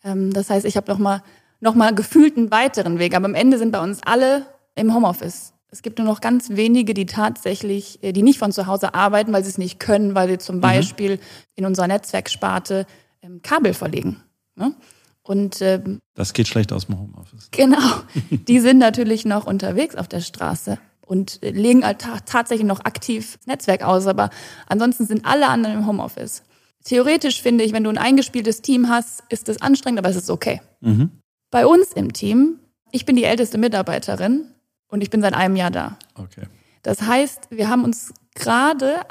Ähm, 0.04 0.32
das 0.34 0.50
heißt, 0.50 0.66
ich 0.66 0.78
habe 0.78 0.90
nochmal 0.92 1.22
noch 1.62 1.76
mal 1.76 1.96
gefühlt 1.96 2.36
einen 2.36 2.52
weiteren 2.52 3.00
Weg. 3.00 3.16
Aber 3.16 3.26
am 3.26 3.36
Ende 3.36 3.58
sind 3.58 3.72
bei 3.72 3.82
uns 3.82 4.02
alle 4.04 4.46
im 4.76 4.94
Homeoffice. 4.94 5.54
Es 5.74 5.82
gibt 5.82 6.00
nur 6.00 6.08
noch 6.08 6.20
ganz 6.20 6.50
wenige, 6.50 6.94
die 6.94 7.06
tatsächlich, 7.06 8.04
äh, 8.04 8.12
die 8.12 8.24
nicht 8.24 8.40
von 8.40 8.52
zu 8.52 8.68
Hause 8.68 8.94
arbeiten, 8.94 9.32
weil 9.32 9.44
sie 9.44 9.50
es 9.50 9.58
nicht 9.58 9.80
können, 9.80 10.16
weil 10.16 10.28
sie 10.28 10.38
zum 10.38 10.58
mhm. 10.58 10.62
Beispiel 10.62 11.20
in 11.56 11.66
unserer 11.66 11.88
Netzwerksparte 11.88 12.86
ähm, 13.22 13.42
Kabel 13.42 13.74
verlegen. 13.74 14.22
Ne? 14.56 14.76
Und 15.24 15.62
ähm, 15.62 16.00
das 16.14 16.34
geht 16.34 16.50
schlecht 16.50 16.74
aus 16.74 16.88
dem 16.88 17.00
Homeoffice. 17.00 17.50
Genau. 17.52 18.02
Die 18.30 18.60
sind 18.60 18.80
natürlich 18.80 19.24
noch 19.24 19.48
unterwegs 19.48 19.96
auf 19.96 20.10
der 20.10 20.20
Straße 20.20 20.78
und 21.06 21.40
legen 21.42 21.86
halt 21.86 22.06
tatsächlich 22.26 22.68
noch 22.68 22.82
aktiv 22.82 23.38
Netzwerk 23.46 23.84
aus, 23.84 24.08
aber 24.08 24.30
ansonsten 24.68 25.06
sind 25.06 25.26
alle 25.26 25.48
anderen 25.48 25.80
im 25.80 25.88
Homeoffice. 25.88 26.44
theoretisch 26.84 27.42
finde 27.42 27.64
ich, 27.64 27.74
wenn 27.74 27.84
du 27.84 27.90
ein 27.90 27.98
eingespieltes 27.98 28.62
Team 28.62 28.90
hast, 28.90 29.24
ist 29.30 29.48
das 29.48 29.62
anstrengend, 29.62 30.00
aber 30.00 30.10
es 30.10 30.16
ist 30.16 30.30
okay. 30.30 30.62
Mhm. 30.82 31.12
Bei 31.50 31.66
uns 31.66 31.92
im 31.94 32.14
Team, 32.14 32.60
ich 32.92 33.06
bin 33.06 33.16
die 33.16 33.26
älteste 33.26 33.58
Mitarbeiterin 33.58 34.46
und 34.92 35.02
ich 35.02 35.10
bin 35.10 35.22
seit 35.22 35.34
einem 35.34 35.56
Jahr 35.56 35.72
da. 35.72 35.98
Okay. 36.16 36.44
Das 36.84 37.02
heißt, 37.02 37.48
wir 37.50 37.70
haben 37.70 37.84
uns 37.84 38.14
gerade 38.36 39.02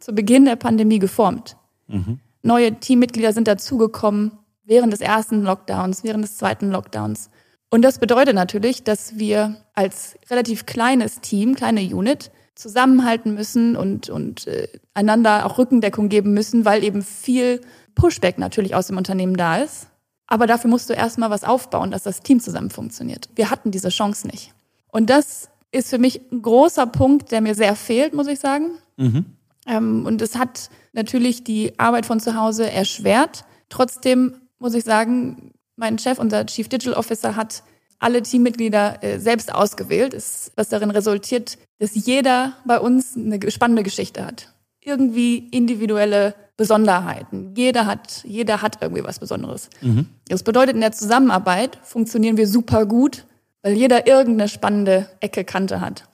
zu 0.00 0.12
Beginn 0.12 0.44
der 0.44 0.56
Pandemie 0.56 0.98
geformt. 0.98 1.56
Mhm. 1.86 2.20
Neue 2.42 2.74
Teammitglieder 2.74 3.32
sind 3.32 3.48
dazugekommen 3.48 4.32
während 4.64 4.92
des 4.92 5.00
ersten 5.00 5.42
Lockdowns, 5.42 6.04
während 6.04 6.24
des 6.24 6.36
zweiten 6.36 6.70
Lockdowns. 6.70 7.30
Und 7.70 7.82
das 7.82 7.98
bedeutet 7.98 8.34
natürlich, 8.34 8.82
dass 8.82 9.18
wir 9.18 9.56
als 9.74 10.18
relativ 10.30 10.66
kleines 10.66 11.20
Team, 11.20 11.54
kleine 11.54 11.80
Unit, 11.80 12.30
zusammenhalten 12.54 13.34
müssen 13.34 13.76
und, 13.76 14.10
und 14.10 14.46
äh, 14.48 14.68
einander 14.92 15.46
auch 15.46 15.58
Rückendeckung 15.58 16.08
geben 16.08 16.34
müssen, 16.34 16.64
weil 16.64 16.82
eben 16.82 17.02
viel 17.02 17.60
Pushback 17.94 18.38
natürlich 18.38 18.74
aus 18.74 18.88
dem 18.88 18.96
Unternehmen 18.96 19.36
da 19.36 19.58
ist. 19.58 19.88
Aber 20.26 20.46
dafür 20.46 20.68
musst 20.68 20.90
du 20.90 20.94
erstmal 20.94 21.30
was 21.30 21.44
aufbauen, 21.44 21.90
dass 21.90 22.02
das 22.02 22.20
Team 22.20 22.40
zusammen 22.40 22.70
funktioniert. 22.70 23.28
Wir 23.34 23.50
hatten 23.50 23.70
diese 23.70 23.90
Chance 23.90 24.26
nicht. 24.26 24.52
Und 24.90 25.10
das 25.10 25.48
ist 25.70 25.90
für 25.90 25.98
mich 25.98 26.20
ein 26.32 26.42
großer 26.42 26.86
Punkt, 26.86 27.30
der 27.30 27.40
mir 27.40 27.54
sehr 27.54 27.76
fehlt, 27.76 28.14
muss 28.14 28.26
ich 28.26 28.40
sagen. 28.40 28.70
Mhm. 28.96 29.26
Ähm, 29.66 30.06
und 30.06 30.22
es 30.22 30.36
hat 30.36 30.70
natürlich 30.92 31.44
die 31.44 31.78
Arbeit 31.78 32.06
von 32.06 32.20
zu 32.20 32.34
Hause 32.34 32.70
erschwert. 32.70 33.44
Trotzdem 33.68 34.34
muss 34.58 34.74
ich 34.74 34.84
sagen, 34.84 35.52
mein 35.76 35.98
Chef, 35.98 36.18
unser 36.18 36.46
Chief 36.46 36.68
Digital 36.68 36.94
Officer, 36.94 37.36
hat 37.36 37.62
alle 37.98 38.22
Teammitglieder 38.22 39.02
äh, 39.02 39.18
selbst 39.18 39.52
ausgewählt, 39.54 40.14
ist, 40.14 40.52
was 40.56 40.68
darin 40.68 40.90
resultiert, 40.90 41.58
dass 41.78 41.94
jeder 41.94 42.54
bei 42.64 42.80
uns 42.80 43.16
eine 43.16 43.38
spannende 43.50 43.82
Geschichte 43.82 44.24
hat. 44.24 44.52
Irgendwie 44.80 45.48
individuelle 45.50 46.34
Besonderheiten. 46.56 47.54
Jeder 47.56 47.86
hat, 47.86 48.24
jeder 48.24 48.62
hat 48.62 48.78
irgendwie 48.80 49.04
was 49.04 49.18
Besonderes. 49.18 49.68
Mhm. 49.80 50.06
Das 50.28 50.42
bedeutet, 50.42 50.74
in 50.74 50.80
der 50.80 50.92
Zusammenarbeit 50.92 51.78
funktionieren 51.82 52.36
wir 52.36 52.48
super 52.48 52.86
gut, 52.86 53.24
weil 53.62 53.74
jeder 53.74 54.06
irgendeine 54.06 54.48
spannende 54.48 55.08
Ecke 55.20 55.44
Kante 55.44 55.80
hat. 55.80 56.04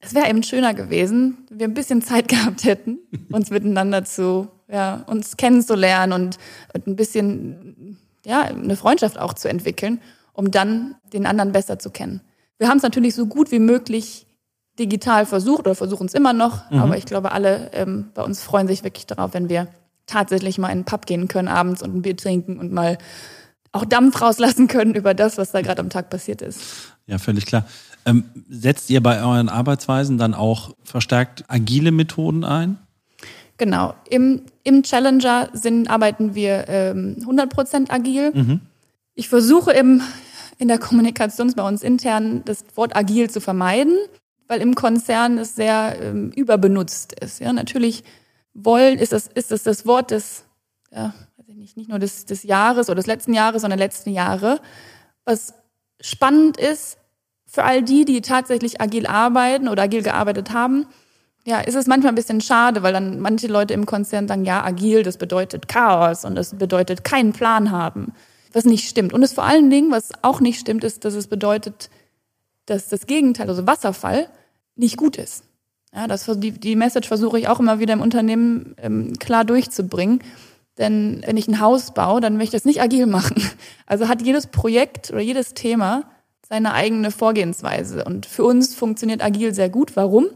Es 0.00 0.14
wäre 0.14 0.28
eben 0.28 0.42
schöner 0.42 0.74
gewesen, 0.74 1.46
wenn 1.48 1.58
wir 1.60 1.68
ein 1.68 1.74
bisschen 1.74 2.02
Zeit 2.02 2.28
gehabt 2.28 2.64
hätten, 2.64 2.98
uns 3.30 3.50
miteinander 3.50 4.04
zu, 4.04 4.48
ja, 4.68 5.04
uns 5.06 5.36
kennenzulernen 5.36 6.12
und, 6.12 6.38
und 6.74 6.86
ein 6.86 6.96
bisschen, 6.96 7.98
ja, 8.24 8.42
eine 8.42 8.76
Freundschaft 8.76 9.18
auch 9.18 9.34
zu 9.34 9.48
entwickeln 9.48 10.00
um 10.34 10.50
dann 10.50 10.96
den 11.12 11.24
anderen 11.24 11.52
besser 11.52 11.78
zu 11.78 11.90
kennen. 11.90 12.20
Wir 12.58 12.68
haben 12.68 12.76
es 12.76 12.82
natürlich 12.82 13.14
so 13.14 13.26
gut 13.26 13.50
wie 13.50 13.58
möglich 13.58 14.26
digital 14.78 15.24
versucht 15.24 15.60
oder 15.60 15.74
versuchen 15.74 16.06
es 16.06 16.14
immer 16.14 16.32
noch, 16.32 16.70
mhm. 16.70 16.80
aber 16.80 16.98
ich 16.98 17.06
glaube, 17.06 17.32
alle 17.32 17.70
ähm, 17.72 18.10
bei 18.12 18.22
uns 18.22 18.42
freuen 18.42 18.66
sich 18.66 18.84
wirklich 18.84 19.06
darauf, 19.06 19.32
wenn 19.32 19.48
wir 19.48 19.68
tatsächlich 20.06 20.58
mal 20.58 20.70
in 20.70 20.80
den 20.80 20.84
Pub 20.84 21.06
gehen 21.06 21.28
können 21.28 21.48
abends 21.48 21.82
und 21.82 21.94
ein 21.94 22.02
Bier 22.02 22.16
trinken 22.16 22.58
und 22.58 22.72
mal 22.72 22.98
auch 23.72 23.84
Dampf 23.84 24.20
rauslassen 24.20 24.66
können 24.66 24.94
über 24.96 25.14
das, 25.14 25.38
was 25.38 25.52
da 25.52 25.62
gerade 25.62 25.80
am 25.80 25.90
Tag 25.90 26.10
passiert 26.10 26.42
ist. 26.42 26.60
Ja, 27.06 27.18
völlig 27.18 27.46
klar. 27.46 27.66
Ähm, 28.06 28.24
setzt 28.48 28.90
ihr 28.90 29.02
bei 29.02 29.22
euren 29.22 29.48
Arbeitsweisen 29.48 30.18
dann 30.18 30.34
auch 30.34 30.74
verstärkt 30.84 31.44
agile 31.48 31.90
Methoden 31.90 32.44
ein? 32.44 32.78
Genau. 33.56 33.94
Im, 34.10 34.42
im 34.64 34.82
Challenger 34.82 35.48
sind, 35.52 35.88
arbeiten 35.88 36.34
wir 36.34 36.68
ähm, 36.68 37.16
100% 37.20 37.90
agil. 37.90 38.32
Mhm. 38.34 38.60
Ich 39.14 39.28
versuche 39.28 39.72
im, 39.72 40.02
in 40.58 40.68
der 40.68 40.78
Kommunikation 40.78 41.52
bei 41.54 41.66
uns 41.66 41.82
intern 41.82 42.42
das 42.44 42.64
Wort 42.74 42.96
agil 42.96 43.30
zu 43.30 43.40
vermeiden, 43.40 43.96
weil 44.48 44.60
im 44.60 44.74
Konzern 44.74 45.38
es 45.38 45.54
sehr 45.54 45.96
ähm, 46.00 46.30
überbenutzt 46.32 47.12
ist. 47.20 47.40
Ja, 47.40 47.52
natürlich 47.52 48.02
wollen 48.54 48.98
ist 48.98 49.12
das 49.12 49.26
ist 49.26 49.50
das 49.50 49.64
das 49.64 49.84
Wort 49.84 50.10
des 50.10 50.44
ja, 50.92 51.12
weiß 51.36 51.48
ich 51.48 51.56
nicht 51.56 51.76
nicht 51.76 51.88
nur 51.88 51.98
des, 51.98 52.24
des 52.26 52.42
Jahres 52.44 52.88
oder 52.88 52.96
des 52.96 53.06
letzten 53.06 53.34
Jahres, 53.34 53.62
sondern 53.62 53.78
der 53.78 53.86
letzten 53.86 54.10
Jahre. 54.10 54.60
Was 55.24 55.54
spannend 56.00 56.56
ist 56.56 56.98
für 57.46 57.64
all 57.64 57.82
die, 57.82 58.04
die 58.04 58.20
tatsächlich 58.20 58.80
agil 58.80 59.06
arbeiten 59.06 59.68
oder 59.68 59.84
agil 59.84 60.02
gearbeitet 60.02 60.52
haben, 60.52 60.86
ja, 61.46 61.60
ist 61.60 61.74
es 61.74 61.86
manchmal 61.86 62.12
ein 62.12 62.16
bisschen 62.16 62.40
schade, 62.40 62.82
weil 62.82 62.92
dann 62.92 63.20
manche 63.20 63.48
Leute 63.48 63.74
im 63.74 63.86
Konzern 63.86 64.28
sagen, 64.28 64.44
ja, 64.44 64.64
agil, 64.64 65.02
das 65.02 65.18
bedeutet 65.18 65.68
Chaos 65.68 66.24
und 66.24 66.34
das 66.34 66.54
bedeutet 66.56 67.04
keinen 67.04 67.32
Plan 67.32 67.70
haben 67.70 68.12
was 68.54 68.64
nicht 68.64 68.88
stimmt. 68.88 69.12
Und 69.12 69.22
es 69.22 69.32
vor 69.32 69.44
allen 69.44 69.68
Dingen, 69.68 69.90
was 69.90 70.12
auch 70.22 70.40
nicht 70.40 70.60
stimmt, 70.60 70.84
ist, 70.84 71.04
dass 71.04 71.14
es 71.14 71.26
bedeutet, 71.26 71.90
dass 72.66 72.88
das 72.88 73.06
Gegenteil, 73.06 73.48
also 73.48 73.66
Wasserfall, 73.66 74.28
nicht 74.76 74.96
gut 74.96 75.16
ist. 75.16 75.44
Ja, 75.92 76.06
das, 76.06 76.28
die, 76.36 76.52
die 76.52 76.76
Message 76.76 77.08
versuche 77.08 77.38
ich 77.38 77.48
auch 77.48 77.60
immer 77.60 77.78
wieder 77.78 77.92
im 77.92 78.00
Unternehmen 78.00 78.74
ähm, 78.78 79.12
klar 79.18 79.44
durchzubringen. 79.44 80.20
Denn 80.78 81.22
wenn 81.24 81.36
ich 81.36 81.46
ein 81.48 81.60
Haus 81.60 81.94
baue, 81.94 82.20
dann 82.20 82.36
möchte 82.36 82.56
ich 82.56 82.62
das 82.62 82.64
nicht 82.64 82.82
agil 82.82 83.06
machen. 83.06 83.36
Also 83.86 84.08
hat 84.08 84.22
jedes 84.22 84.46
Projekt 84.46 85.10
oder 85.10 85.20
jedes 85.20 85.52
Thema 85.52 86.04
seine 86.48 86.72
eigene 86.72 87.10
Vorgehensweise. 87.10 88.02
Und 88.04 88.24
für 88.24 88.44
uns 88.44 88.74
funktioniert 88.74 89.22
agil 89.22 89.52
sehr 89.52 89.68
gut. 89.68 89.94
Warum? 89.94 90.26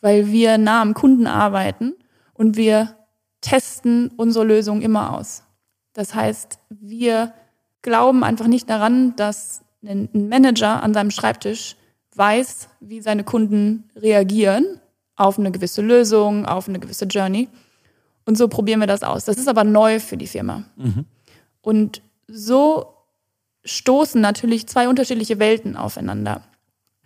Weil 0.00 0.30
wir 0.30 0.56
nah 0.56 0.80
am 0.80 0.94
Kunden 0.94 1.26
arbeiten 1.26 1.94
und 2.32 2.56
wir 2.56 2.94
testen 3.40 4.12
unsere 4.16 4.44
Lösung 4.44 4.82
immer 4.82 5.16
aus. 5.16 5.42
Das 5.94 6.14
heißt, 6.14 6.58
wir 6.68 7.32
glauben 7.82 8.22
einfach 8.22 8.46
nicht 8.46 8.70
daran, 8.70 9.16
dass 9.16 9.62
ein 9.84 10.08
Manager 10.12 10.82
an 10.82 10.94
seinem 10.94 11.10
Schreibtisch 11.10 11.76
weiß, 12.14 12.68
wie 12.80 13.00
seine 13.00 13.24
Kunden 13.24 13.90
reagieren 13.96 14.80
auf 15.16 15.38
eine 15.38 15.50
gewisse 15.50 15.82
Lösung, 15.82 16.46
auf 16.46 16.68
eine 16.68 16.78
gewisse 16.78 17.04
Journey. 17.04 17.48
Und 18.30 18.36
so 18.36 18.46
probieren 18.46 18.78
wir 18.78 18.86
das 18.86 19.02
aus. 19.02 19.24
Das 19.24 19.38
ist 19.38 19.48
aber 19.48 19.64
neu 19.64 19.98
für 19.98 20.16
die 20.16 20.28
Firma. 20.28 20.62
Mhm. 20.76 21.04
Und 21.62 22.00
so 22.28 22.94
stoßen 23.64 24.20
natürlich 24.20 24.68
zwei 24.68 24.88
unterschiedliche 24.88 25.40
Welten 25.40 25.74
aufeinander. 25.74 26.42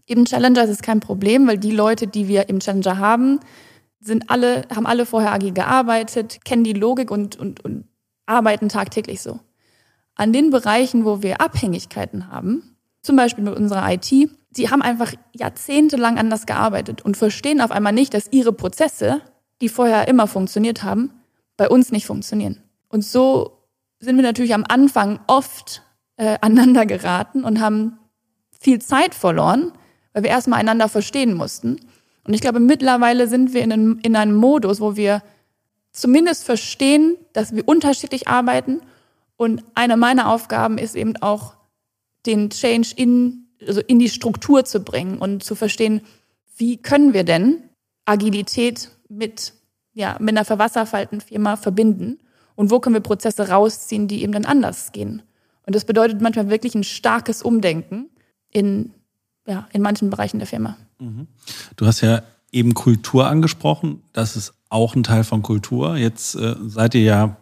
Im 0.04 0.26
Challenger 0.26 0.64
ist 0.64 0.68
es 0.68 0.82
kein 0.82 1.00
Problem, 1.00 1.48
weil 1.48 1.56
die 1.56 1.70
Leute, 1.70 2.08
die 2.08 2.28
wir 2.28 2.50
im 2.50 2.60
Challenger 2.60 2.98
haben, 2.98 3.40
sind 4.00 4.28
alle, 4.28 4.66
haben 4.68 4.84
alle 4.84 5.06
vorher 5.06 5.32
agil 5.32 5.54
gearbeitet, 5.54 6.44
kennen 6.44 6.62
die 6.62 6.74
Logik 6.74 7.10
und, 7.10 7.36
und, 7.36 7.64
und 7.64 7.88
arbeiten 8.26 8.68
tagtäglich 8.68 9.22
so. 9.22 9.40
An 10.16 10.34
den 10.34 10.50
Bereichen, 10.50 11.06
wo 11.06 11.22
wir 11.22 11.40
Abhängigkeiten 11.40 12.30
haben, 12.30 12.76
zum 13.00 13.16
Beispiel 13.16 13.44
mit 13.44 13.56
unserer 13.56 13.90
IT, 13.90 14.10
die 14.10 14.68
haben 14.68 14.82
einfach 14.82 15.14
jahrzehntelang 15.32 16.18
anders 16.18 16.44
gearbeitet 16.44 17.00
und 17.00 17.16
verstehen 17.16 17.62
auf 17.62 17.70
einmal 17.70 17.94
nicht, 17.94 18.12
dass 18.12 18.28
ihre 18.30 18.52
Prozesse, 18.52 19.22
die 19.60 19.68
vorher 19.68 20.08
immer 20.08 20.26
funktioniert 20.26 20.82
haben, 20.82 21.10
bei 21.56 21.68
uns 21.68 21.92
nicht 21.92 22.06
funktionieren. 22.06 22.62
Und 22.88 23.04
so 23.04 23.58
sind 23.98 24.16
wir 24.16 24.22
natürlich 24.22 24.54
am 24.54 24.64
Anfang 24.68 25.20
oft 25.26 25.82
äh, 26.16 26.38
aneinander 26.40 26.86
geraten 26.86 27.44
und 27.44 27.60
haben 27.60 27.98
viel 28.60 28.80
Zeit 28.80 29.14
verloren, 29.14 29.72
weil 30.12 30.22
wir 30.22 30.30
erstmal 30.30 30.60
einander 30.60 30.88
verstehen 30.88 31.34
mussten. 31.34 31.80
Und 32.24 32.34
ich 32.34 32.40
glaube, 32.40 32.60
mittlerweile 32.60 33.28
sind 33.28 33.52
wir 33.52 33.62
in 33.62 33.72
einem, 33.72 33.98
in 34.02 34.16
einem 34.16 34.34
Modus, 34.34 34.80
wo 34.80 34.96
wir 34.96 35.22
zumindest 35.92 36.44
verstehen, 36.44 37.16
dass 37.32 37.54
wir 37.54 37.66
unterschiedlich 37.68 38.28
arbeiten. 38.28 38.80
Und 39.36 39.64
eine 39.74 39.96
meiner 39.96 40.30
Aufgaben 40.30 40.78
ist 40.78 40.96
eben 40.96 41.16
auch, 41.18 41.54
den 42.26 42.48
Change 42.48 42.94
in, 42.96 43.48
also 43.66 43.82
in 43.82 43.98
die 43.98 44.08
Struktur 44.08 44.64
zu 44.64 44.80
bringen 44.80 45.18
und 45.18 45.44
zu 45.44 45.54
verstehen, 45.54 46.00
wie 46.56 46.78
können 46.78 47.12
wir 47.12 47.24
denn 47.24 47.62
Agilität 48.06 48.90
mit, 49.08 49.54
ja, 49.92 50.16
mit 50.20 50.30
einer 50.30 50.44
verwasserfalten 50.44 51.20
Firma 51.20 51.56
verbinden 51.56 52.18
und 52.54 52.70
wo 52.70 52.80
können 52.80 52.94
wir 52.94 53.00
Prozesse 53.00 53.48
rausziehen, 53.48 54.08
die 54.08 54.22
eben 54.22 54.32
dann 54.32 54.44
anders 54.44 54.92
gehen. 54.92 55.22
Und 55.66 55.74
das 55.74 55.84
bedeutet 55.84 56.20
manchmal 56.20 56.50
wirklich 56.50 56.74
ein 56.74 56.84
starkes 56.84 57.42
Umdenken 57.42 58.10
in, 58.50 58.92
ja, 59.46 59.68
in 59.72 59.82
manchen 59.82 60.10
Bereichen 60.10 60.38
der 60.38 60.46
Firma. 60.46 60.76
Mhm. 60.98 61.26
Du 61.76 61.86
hast 61.86 62.00
ja 62.00 62.22
eben 62.52 62.74
Kultur 62.74 63.26
angesprochen. 63.26 64.02
Das 64.12 64.36
ist 64.36 64.54
auch 64.68 64.94
ein 64.94 65.02
Teil 65.02 65.24
von 65.24 65.42
Kultur. 65.42 65.96
Jetzt 65.96 66.34
äh, 66.36 66.54
seid 66.66 66.94
ihr 66.94 67.02
ja 67.02 67.36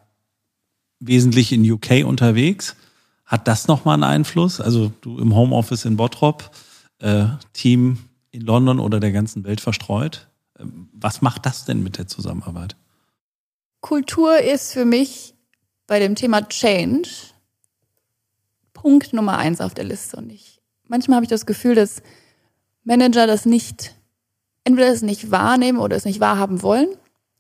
wesentlich 1.01 1.53
in 1.53 1.71
UK 1.71 2.05
unterwegs. 2.05 2.77
Hat 3.25 3.49
das 3.49 3.67
nochmal 3.67 3.95
einen 3.95 4.05
Einfluss? 4.05 4.61
Also 4.61 4.93
du 5.01 5.19
im 5.19 5.35
Homeoffice 5.35 5.85
in 5.85 5.97
Bottrop, 5.97 6.51
äh, 7.01 7.27
Team 7.53 7.99
in 8.31 8.43
London 8.43 8.79
oder 8.79 9.01
der 9.01 9.13
ganzen 9.13 9.45
Welt 9.45 9.61
verstreut. 9.61 10.29
Was 10.59 11.23
macht 11.23 11.47
das 11.47 11.65
denn 11.65 11.83
mit 11.83 11.99
der 11.99 12.07
Zusammenarbeit? 12.07 12.77
Kultur 13.81 14.39
ist 14.39 14.73
für 14.73 14.85
mich 14.85 15.35
bei 15.87 15.99
dem 15.99 16.15
Thema 16.15 16.49
Change 16.49 17.09
Punkt 18.73 19.13
Nummer 19.13 19.39
eins 19.39 19.61
auf 19.61 19.75
der 19.75 19.85
Liste. 19.85 20.17
Und 20.17 20.31
ich, 20.31 20.61
manchmal 20.89 21.17
habe 21.17 21.25
ich 21.25 21.31
das 21.31 21.47
Gefühl, 21.47 21.75
dass 21.75 22.03
Manager 22.85 23.27
das 23.27 23.47
nicht, 23.47 23.95
entweder 24.65 24.89
es 24.89 25.03
nicht 25.03 25.31
wahrnehmen 25.31 25.79
oder 25.79 25.97
es 25.97 26.05
nicht 26.05 26.21
wahrhaben 26.21 26.63
wollen 26.63 26.89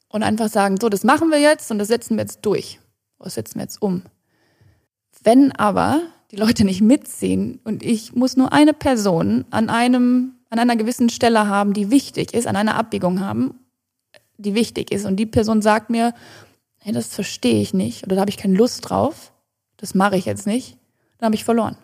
und 0.09 0.23
einfach 0.23 0.49
sagen, 0.49 0.79
so, 0.81 0.89
das 0.89 1.05
machen 1.05 1.31
wir 1.31 1.41
jetzt 1.41 1.71
und 1.71 1.79
das 1.79 1.89
setzen 1.89 2.17
wir 2.17 2.23
jetzt 2.23 2.41
durch. 2.43 2.79
Das 3.19 3.35
setzen 3.35 3.57
wir 3.57 3.63
jetzt 3.63 3.83
um. 3.83 4.03
Wenn 5.23 5.53
aber 5.53 6.03
die 6.31 6.37
Leute 6.37 6.65
nicht 6.65 6.81
mitziehen 6.81 7.61
und 7.65 7.83
ich 7.83 8.15
muss 8.15 8.37
nur 8.37 8.53
eine 8.53 8.73
Person 8.73 9.45
an 9.51 9.69
einem, 9.69 10.37
an 10.53 10.59
einer 10.59 10.77
gewissen 10.77 11.09
Stelle 11.09 11.49
haben, 11.49 11.73
die 11.73 11.91
wichtig 11.91 12.35
ist, 12.35 12.47
an 12.47 12.57
einer 12.57 12.77
Abbiegung 12.77 13.21
haben, 13.21 13.55
die 14.37 14.55
wichtig 14.55 14.93
ist 14.93 15.07
und 15.07 15.17
die 15.17 15.25
Person 15.25 15.63
sagt 15.63 15.89
mir, 15.89 16.13
hey, 16.79 16.93
das 16.93 17.07
verstehe 17.07 17.63
ich 17.63 17.73
nicht 17.73 18.05
oder 18.05 18.17
da 18.17 18.21
habe 18.21 18.31
ich 18.31 18.37
keine 18.37 18.59
Lust 18.59 18.91
drauf, 18.91 19.33
das 19.79 19.95
mache 19.95 20.19
ich 20.19 20.27
jetzt 20.27 20.47
nicht, 20.47 20.77
dann 21.17 21.29
habe 21.29 21.37
ich 21.37 21.45
verloren. 21.45 21.79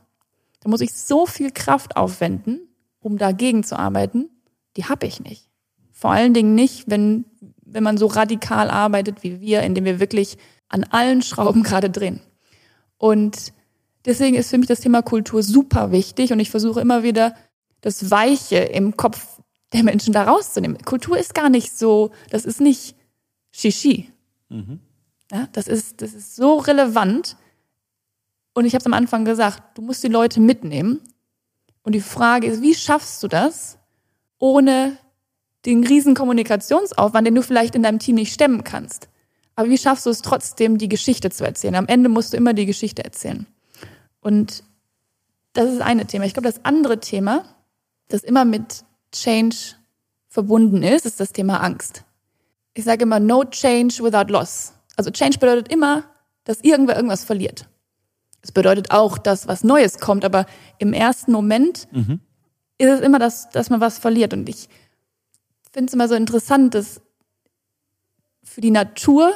Da 0.60 0.68
muss 0.68 0.82
ich 0.82 0.92
so 0.92 1.25
viel 1.25 1.50
Kraft 1.50 1.96
aufwenden, 1.96 2.60
um 3.00 3.16
dagegen 3.16 3.64
zu 3.64 3.78
arbeiten, 3.78 4.28
die 4.76 4.84
habe 4.84 5.06
ich 5.06 5.20
nicht. 5.20 5.48
Vor 5.90 6.10
allen 6.10 6.34
Dingen 6.34 6.54
nicht, 6.54 6.90
wenn, 6.90 7.25
wenn 7.64 7.82
man 7.82 7.96
so 7.96 8.04
radikal 8.04 8.68
arbeitet 8.68 9.22
wie 9.22 9.40
wir, 9.40 9.62
indem 9.62 9.87
wir 9.87 9.98
wirklich 9.98 10.37
an 10.68 10.84
allen 10.84 11.22
Schrauben 11.22 11.62
gerade 11.62 11.88
drehen. 11.88 12.20
Und 12.98 13.54
deswegen 14.04 14.37
ist 14.37 14.50
für 14.50 14.58
mich 14.58 14.68
das 14.68 14.80
Thema 14.80 15.00
Kultur 15.00 15.42
super 15.42 15.90
wichtig 15.90 16.34
und 16.34 16.40
ich 16.40 16.50
versuche 16.50 16.82
immer 16.82 17.02
wieder 17.02 17.34
das 17.80 18.11
Weiche 18.11 18.56
im 18.56 18.97
Kopf 18.97 19.40
der 19.73 19.82
Menschen 19.82 20.12
da 20.12 20.25
rauszunehmen. 20.25 20.78
Kultur 20.85 21.18
ist 21.18 21.35
gar 21.35 21.50
nicht 21.50 21.76
so, 21.76 22.11
das 22.30 22.44
ist 22.44 22.61
nicht 22.61 22.97
Shishi. 23.50 24.11
Mhm. 24.49 24.80
Ja, 25.30 25.49
das 25.52 25.68
ist, 25.68 26.00
das 26.00 26.14
ist 26.14 26.37
so 26.37 26.56
relevant. 26.56 27.37
Und 28.54 28.64
ich 28.64 28.75
habe 28.75 28.80
es 28.80 28.87
am 28.87 28.94
Anfang 28.94 29.25
gesagt, 29.25 29.76
du 29.76 29.82
musst 29.82 30.02
die 30.02 30.08
Leute 30.08 30.40
mitnehmen. 30.40 31.00
Und 31.82 31.94
die 31.94 32.00
Frage 32.00 32.47
ist, 32.47 32.62
wie 32.62 32.75
schaffst 32.75 33.23
du 33.23 33.28
das, 33.28 33.78
ohne 34.38 34.97
den 35.64 35.87
riesen 35.87 36.14
Kommunikationsaufwand, 36.14 37.26
den 37.26 37.35
du 37.35 37.42
vielleicht 37.42 37.75
in 37.75 37.82
deinem 37.82 37.99
Team 37.99 38.16
nicht 38.16 38.32
stemmen 38.32 38.64
kannst? 38.64 39.08
Aber 39.54 39.68
wie 39.68 39.78
schaffst 39.78 40.06
du 40.06 40.11
es 40.11 40.23
trotzdem, 40.23 40.78
die 40.78 40.88
Geschichte 40.88 41.30
zu 41.30 41.44
erzählen? 41.44 41.75
Am 41.75 41.88
Ende 41.88 42.08
musst 42.08 42.32
du 42.32 42.37
immer 42.37 42.54
die 42.54 42.66
Geschichte 42.66 43.04
erzählen. 43.04 43.47
Und 44.20 44.62
das 45.52 45.73
ist 45.73 45.80
eine 45.80 46.06
Thema. 46.06 46.25
Ich 46.25 46.32
glaube, 46.32 46.49
das 46.49 46.64
andere 46.64 47.00
Thema, 47.00 47.44
das 48.09 48.23
immer 48.23 48.45
mit 48.45 48.85
Change 49.12 49.57
verbunden 50.29 50.83
ist, 50.83 51.07
ist 51.07 51.21
das 51.21 51.33
Thema 51.33 51.62
Angst. 51.62 52.05
Ich 52.75 52.85
sage 52.85 53.03
immer, 53.03 53.21
no 53.21 53.45
change 53.45 54.03
without 54.03 54.31
loss. 54.33 54.73
Also 54.97 55.11
Change 55.11 55.38
bedeutet 55.38 55.73
immer, 55.73 56.05
dass 56.45 56.61
irgendwer 56.61 56.97
irgendwas 56.97 57.25
verliert. 57.25 57.69
Es 58.41 58.53
bedeutet 58.53 58.91
auch, 58.91 59.19
dass 59.19 59.49
was 59.49 59.65
Neues 59.65 59.99
kommt, 59.99 60.25
aber 60.25 60.47
im 60.79 60.93
ersten 60.93 61.33
Moment 61.33 61.88
mhm. 61.93 62.21
ist 62.79 62.88
es 62.88 63.00
immer, 63.00 63.19
dass, 63.19 63.50
dass 63.50 63.71
man 63.71 63.81
was 63.81 63.99
verliert. 63.99 64.33
Und 64.33 64.49
ich 64.49 64.69
finde 65.73 65.88
es 65.88 65.95
immer 65.95 66.09
so 66.09 66.15
interessant, 66.15 66.75
dass 66.75 67.00
für 68.43 68.61
die 68.61 68.71
Natur 68.71 69.35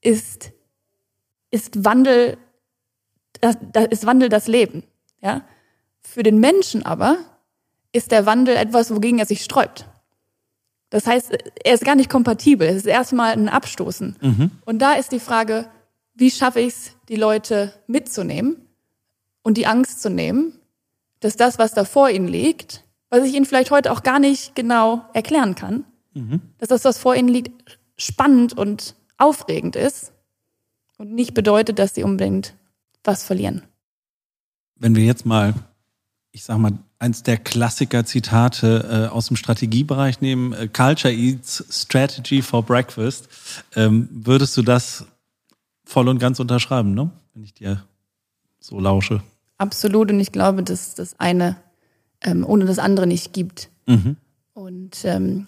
ist, 0.00 0.52
ist 1.50 1.84
Wandel, 1.84 2.36
das, 3.40 3.56
das 3.72 3.86
ist 3.86 4.06
Wandel 4.06 4.28
das 4.28 4.48
Leben. 4.48 4.82
Ja? 5.20 5.44
Für 6.00 6.22
den 6.22 6.38
Menschen 6.38 6.84
aber 6.84 7.18
ist 7.92 8.12
der 8.12 8.26
Wandel 8.26 8.56
etwas, 8.56 8.94
wogegen 8.94 9.18
er 9.18 9.26
sich 9.26 9.42
sträubt. 9.42 9.88
Das 10.90 11.06
heißt, 11.06 11.32
er 11.64 11.74
ist 11.74 11.84
gar 11.84 11.94
nicht 11.94 12.10
kompatibel. 12.10 12.66
Es 12.66 12.76
ist 12.76 12.86
erstmal 12.86 13.32
ein 13.32 13.48
Abstoßen. 13.48 14.16
Mhm. 14.20 14.50
Und 14.64 14.78
da 14.78 14.94
ist 14.94 15.12
die 15.12 15.20
Frage, 15.20 15.68
wie 16.14 16.30
schaffe 16.30 16.60
ich 16.60 16.68
es, 16.68 16.96
die 17.08 17.16
Leute 17.16 17.74
mitzunehmen 17.86 18.56
und 19.42 19.56
die 19.56 19.66
Angst 19.66 20.00
zu 20.00 20.10
nehmen, 20.10 20.58
dass 21.20 21.36
das, 21.36 21.58
was 21.58 21.74
da 21.74 21.84
vor 21.84 22.10
ihnen 22.10 22.28
liegt, 22.28 22.84
was 23.10 23.24
ich 23.24 23.34
ihnen 23.34 23.46
vielleicht 23.46 23.70
heute 23.70 23.92
auch 23.92 24.02
gar 24.02 24.18
nicht 24.18 24.54
genau 24.54 25.04
erklären 25.14 25.54
kann, 25.54 25.84
mhm. 26.14 26.40
dass 26.58 26.68
das, 26.68 26.84
was 26.84 26.98
vor 26.98 27.14
ihnen 27.14 27.28
liegt, 27.28 27.78
spannend 27.96 28.56
und 28.56 28.94
aufregend 29.16 29.76
ist 29.76 30.12
und 30.96 31.12
nicht 31.12 31.34
bedeutet, 31.34 31.78
dass 31.78 31.94
sie 31.94 32.04
unbedingt 32.04 32.54
was 33.04 33.24
verlieren. 33.24 33.62
Wenn 34.76 34.94
wir 34.94 35.04
jetzt 35.04 35.26
mal, 35.26 35.54
ich 36.30 36.44
sag 36.44 36.58
mal, 36.58 36.78
eins 36.98 37.22
der 37.22 37.36
Klassiker-Zitate 37.36 39.08
äh, 39.08 39.12
aus 39.12 39.28
dem 39.28 39.36
Strategiebereich 39.36 40.20
nehmen, 40.20 40.52
äh, 40.52 40.68
Culture 40.68 41.12
Eats 41.12 41.64
Strategy 41.70 42.42
for 42.42 42.62
Breakfast, 42.62 43.28
ähm, 43.76 44.08
würdest 44.12 44.56
du 44.56 44.62
das 44.62 45.06
voll 45.84 46.08
und 46.08 46.18
ganz 46.18 46.40
unterschreiben, 46.40 46.94
ne? 46.94 47.10
wenn 47.34 47.44
ich 47.44 47.54
dir 47.54 47.84
so 48.58 48.80
lausche? 48.80 49.22
Absolut 49.58 50.10
und 50.10 50.20
ich 50.20 50.32
glaube, 50.32 50.62
dass 50.62 50.94
das 50.94 51.18
eine 51.18 51.56
ähm, 52.20 52.44
ohne 52.46 52.64
das 52.64 52.78
andere 52.78 53.06
nicht 53.06 53.32
gibt. 53.32 53.68
Mhm. 53.86 54.16
Und 54.54 55.04
ähm, 55.04 55.46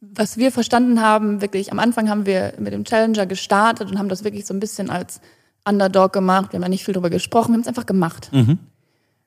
was 0.00 0.36
wir 0.36 0.52
verstanden 0.52 1.00
haben, 1.00 1.40
wirklich 1.40 1.72
am 1.72 1.78
Anfang 1.78 2.08
haben 2.08 2.26
wir 2.26 2.54
mit 2.58 2.72
dem 2.72 2.84
Challenger 2.84 3.26
gestartet 3.26 3.90
und 3.90 3.98
haben 3.98 4.08
das 4.08 4.24
wirklich 4.24 4.46
so 4.46 4.54
ein 4.54 4.60
bisschen 4.60 4.90
als 4.90 5.20
Underdog 5.64 6.12
gemacht. 6.12 6.52
Wir 6.52 6.58
haben 6.58 6.62
da 6.62 6.68
nicht 6.68 6.84
viel 6.84 6.94
drüber 6.94 7.10
gesprochen, 7.10 7.48
wir 7.48 7.54
haben 7.54 7.62
es 7.62 7.68
einfach 7.68 7.86
gemacht. 7.86 8.30
Mhm. 8.32 8.58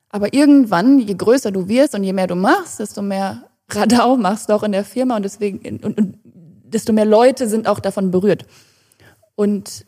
Aber 0.09 0.33
irgendwann, 0.33 0.99
je 0.99 1.13
größer 1.13 1.51
du 1.51 1.67
wirst 1.67 1.95
und 1.95 2.03
je 2.03 2.13
mehr 2.13 2.27
du 2.27 2.35
machst, 2.35 2.79
desto 2.79 3.01
mehr 3.01 3.43
Radau 3.69 4.17
machst 4.17 4.49
du 4.49 4.53
auch 4.53 4.63
in 4.63 4.71
der 4.71 4.83
Firma 4.83 5.15
und 5.15 5.23
deswegen 5.23 5.59
und, 5.83 5.97
und 5.97 6.17
desto 6.23 6.93
mehr 6.93 7.05
Leute 7.05 7.47
sind 7.47 7.67
auch 7.67 7.79
davon 7.79 8.11
berührt. 8.11 8.45
Und 9.35 9.85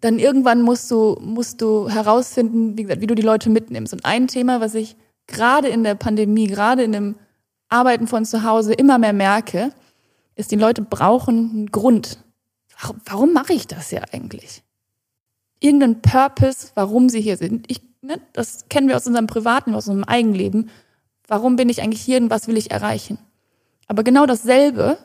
dann 0.00 0.18
irgendwann 0.18 0.62
musst 0.62 0.90
du 0.90 1.16
musst 1.20 1.60
du 1.60 1.88
herausfinden, 1.88 2.76
wie 2.76 2.82
gesagt, 2.82 3.00
wie 3.00 3.06
du 3.06 3.14
die 3.14 3.22
Leute 3.22 3.50
mitnimmst. 3.50 3.92
Und 3.92 4.04
ein 4.04 4.28
Thema, 4.28 4.60
was 4.60 4.74
ich 4.74 4.96
gerade 5.26 5.68
in 5.68 5.84
der 5.84 5.94
Pandemie, 5.94 6.46
gerade 6.46 6.82
in 6.82 6.92
dem 6.92 7.16
Arbeiten 7.68 8.06
von 8.06 8.24
zu 8.24 8.44
Hause 8.44 8.72
immer 8.72 8.98
mehr 8.98 9.12
merke, 9.12 9.72
ist, 10.36 10.50
die 10.50 10.56
Leute 10.56 10.82
brauchen 10.82 11.50
einen 11.50 11.66
Grund. 11.70 12.24
Warum, 12.80 13.00
warum 13.04 13.32
mache 13.32 13.52
ich 13.52 13.66
das 13.66 13.90
ja 13.90 14.02
eigentlich? 14.12 14.62
Irgendeinen 15.60 16.00
Purpose, 16.00 16.68
warum 16.74 17.08
sie 17.08 17.20
hier 17.20 17.36
sind. 17.36 17.70
Ich 17.70 17.82
ne, 18.02 18.20
das 18.32 18.68
kennen 18.68 18.88
wir 18.88 18.96
aus 18.96 19.06
unserem 19.06 19.26
privaten, 19.26 19.74
aus 19.74 19.88
unserem 19.88 20.04
Eigenleben. 20.04 20.70
Warum 21.26 21.56
bin 21.56 21.68
ich 21.68 21.82
eigentlich 21.82 22.00
hier 22.00 22.20
und 22.20 22.30
was 22.30 22.48
will 22.48 22.56
ich 22.56 22.70
erreichen? 22.70 23.18
Aber 23.86 24.02
genau 24.02 24.26
dasselbe 24.26 24.98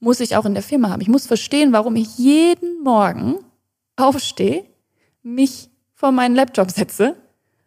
muss 0.00 0.20
ich 0.20 0.36
auch 0.36 0.44
in 0.44 0.54
der 0.54 0.62
Firma 0.62 0.90
haben. 0.90 1.00
Ich 1.00 1.08
muss 1.08 1.26
verstehen, 1.26 1.72
warum 1.72 1.96
ich 1.96 2.18
jeden 2.18 2.82
Morgen 2.82 3.38
aufstehe, 3.96 4.64
mich 5.22 5.70
vor 5.94 6.12
meinen 6.12 6.36
Laptop 6.36 6.70
setze 6.70 7.16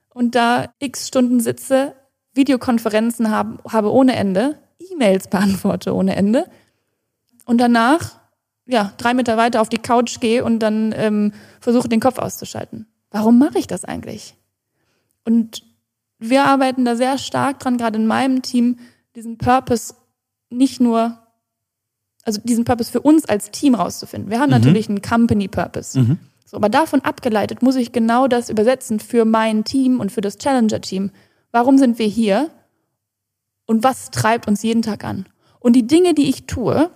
und 0.10 0.36
da 0.36 0.74
x 0.80 1.08
Stunden 1.08 1.40
sitze, 1.40 1.94
Videokonferenzen 2.34 3.30
habe, 3.30 3.60
habe 3.70 3.92
ohne 3.92 4.16
Ende, 4.16 4.58
E-Mails 4.80 5.28
beantworte 5.28 5.94
ohne 5.94 6.16
Ende 6.16 6.50
und 7.46 7.60
danach 7.60 8.20
ja 8.66 8.94
drei 8.98 9.14
Meter 9.14 9.36
weiter 9.36 9.62
auf 9.62 9.70
die 9.70 9.78
Couch 9.78 10.20
gehe 10.22 10.44
und 10.44 10.60
dann 10.60 10.94
ähm, 10.96 11.34
versuche 11.60 11.90
den 11.90 12.00
Kopf 12.00 12.18
auszuschalten. 12.18 12.88
Warum 13.12 13.38
mache 13.38 13.60
ich 13.60 13.68
das 13.68 13.86
eigentlich? 13.86 14.36
Und 15.26 15.64
wir 16.18 16.46
arbeiten 16.46 16.86
da 16.86 16.96
sehr 16.96 17.18
stark 17.18 17.60
dran, 17.60 17.78
gerade 17.78 18.00
in 18.00 18.08
meinem 18.08 18.42
Team, 18.42 18.80
diesen 19.16 19.38
Purpose 19.38 19.94
nicht 20.50 20.80
nur, 20.80 21.18
also 22.24 22.40
diesen 22.44 22.64
Purpose 22.64 22.92
für 22.92 23.02
uns 23.02 23.26
als 23.26 23.52
Team 23.52 23.76
rauszufinden. 23.76 24.30
Wir 24.30 24.40
haben 24.40 24.50
mhm. 24.50 24.58
natürlich 24.58 24.88
einen 24.88 25.02
Company 25.02 25.48
Purpose. 25.48 26.00
Mhm. 26.00 26.20
So, 26.46 26.58
aber 26.58 26.70
davon 26.70 27.02
abgeleitet 27.02 27.62
muss 27.62 27.76
ich 27.76 27.92
genau 27.92 28.28
das 28.28 28.50
übersetzen 28.50 29.00
für 29.00 29.26
mein 29.26 29.64
Team 29.64 30.00
und 30.00 30.12
für 30.12 30.22
das 30.22 30.38
Challenger-Team. 30.38 31.12
Warum 31.52 31.78
sind 31.78 32.00
wir 32.00 32.08
hier? 32.08 32.50
Und 33.66 33.84
was 33.84 34.12
treibt 34.12 34.48
uns 34.48 34.62
jeden 34.64 34.82
Tag 34.82 35.04
an? 35.04 35.28
Und 35.60 35.76
die 35.76 35.88
Dinge, 35.88 36.14
die 36.14 36.30
ich 36.30 36.48
tue, 36.48 36.92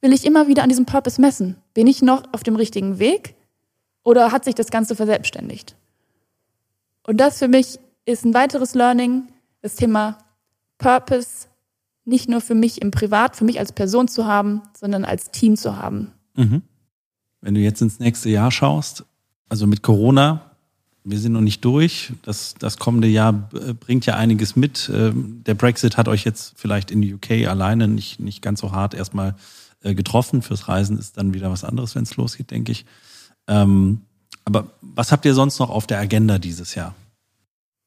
will 0.00 0.12
ich 0.12 0.24
immer 0.24 0.46
wieder 0.48 0.62
an 0.62 0.68
diesem 0.68 0.86
Purpose 0.86 1.20
messen. 1.20 1.56
Bin 1.74 1.86
ich 1.86 2.02
noch 2.02 2.22
auf 2.32 2.44
dem 2.44 2.56
richtigen 2.56 2.98
Weg? 2.98 3.34
Oder 4.02 4.32
hat 4.32 4.44
sich 4.44 4.54
das 4.54 4.70
Ganze 4.70 4.96
verselbstständigt? 4.96 5.76
Und 7.06 7.18
das 7.18 7.38
für 7.38 7.48
mich 7.48 7.78
ist 8.04 8.24
ein 8.24 8.34
weiteres 8.34 8.74
Learning, 8.74 9.28
das 9.62 9.76
Thema 9.76 10.18
Purpose 10.78 11.48
nicht 12.04 12.28
nur 12.28 12.40
für 12.40 12.54
mich 12.54 12.80
im 12.80 12.90
Privat, 12.90 13.36
für 13.36 13.44
mich 13.44 13.58
als 13.58 13.72
Person 13.72 14.08
zu 14.08 14.26
haben, 14.26 14.62
sondern 14.78 15.04
als 15.04 15.30
Team 15.30 15.56
zu 15.56 15.76
haben. 15.76 16.12
Mhm. 16.34 16.62
Wenn 17.40 17.54
du 17.54 17.60
jetzt 17.60 17.82
ins 17.82 17.98
nächste 17.98 18.30
Jahr 18.30 18.50
schaust, 18.50 19.04
also 19.48 19.66
mit 19.66 19.82
Corona, 19.82 20.48
wir 21.04 21.18
sind 21.18 21.32
noch 21.32 21.40
nicht 21.40 21.64
durch. 21.64 22.12
Das, 22.22 22.54
das 22.58 22.78
kommende 22.78 23.08
Jahr 23.08 23.32
bringt 23.32 24.06
ja 24.06 24.16
einiges 24.16 24.56
mit. 24.56 24.90
Ähm, 24.92 25.42
der 25.46 25.54
Brexit 25.54 25.96
hat 25.96 26.08
euch 26.08 26.24
jetzt 26.24 26.54
vielleicht 26.56 26.90
in 26.90 27.14
UK 27.14 27.46
alleine 27.46 27.88
nicht, 27.88 28.20
nicht 28.20 28.42
ganz 28.42 28.60
so 28.60 28.72
hart 28.72 28.94
erstmal 28.94 29.34
äh, 29.82 29.94
getroffen. 29.94 30.42
Fürs 30.42 30.68
Reisen 30.68 30.98
ist 30.98 31.16
dann 31.16 31.34
wieder 31.34 31.50
was 31.50 31.64
anderes, 31.64 31.94
wenn 31.94 32.02
es 32.02 32.16
losgeht, 32.16 32.50
denke 32.50 32.72
ich. 32.72 32.84
Ähm, 33.48 34.02
aber 34.44 34.70
was 34.80 35.12
habt 35.12 35.24
ihr 35.24 35.34
sonst 35.34 35.58
noch 35.58 35.70
auf 35.70 35.86
der 35.86 35.98
Agenda 35.98 36.38
dieses 36.38 36.74
Jahr? 36.74 36.94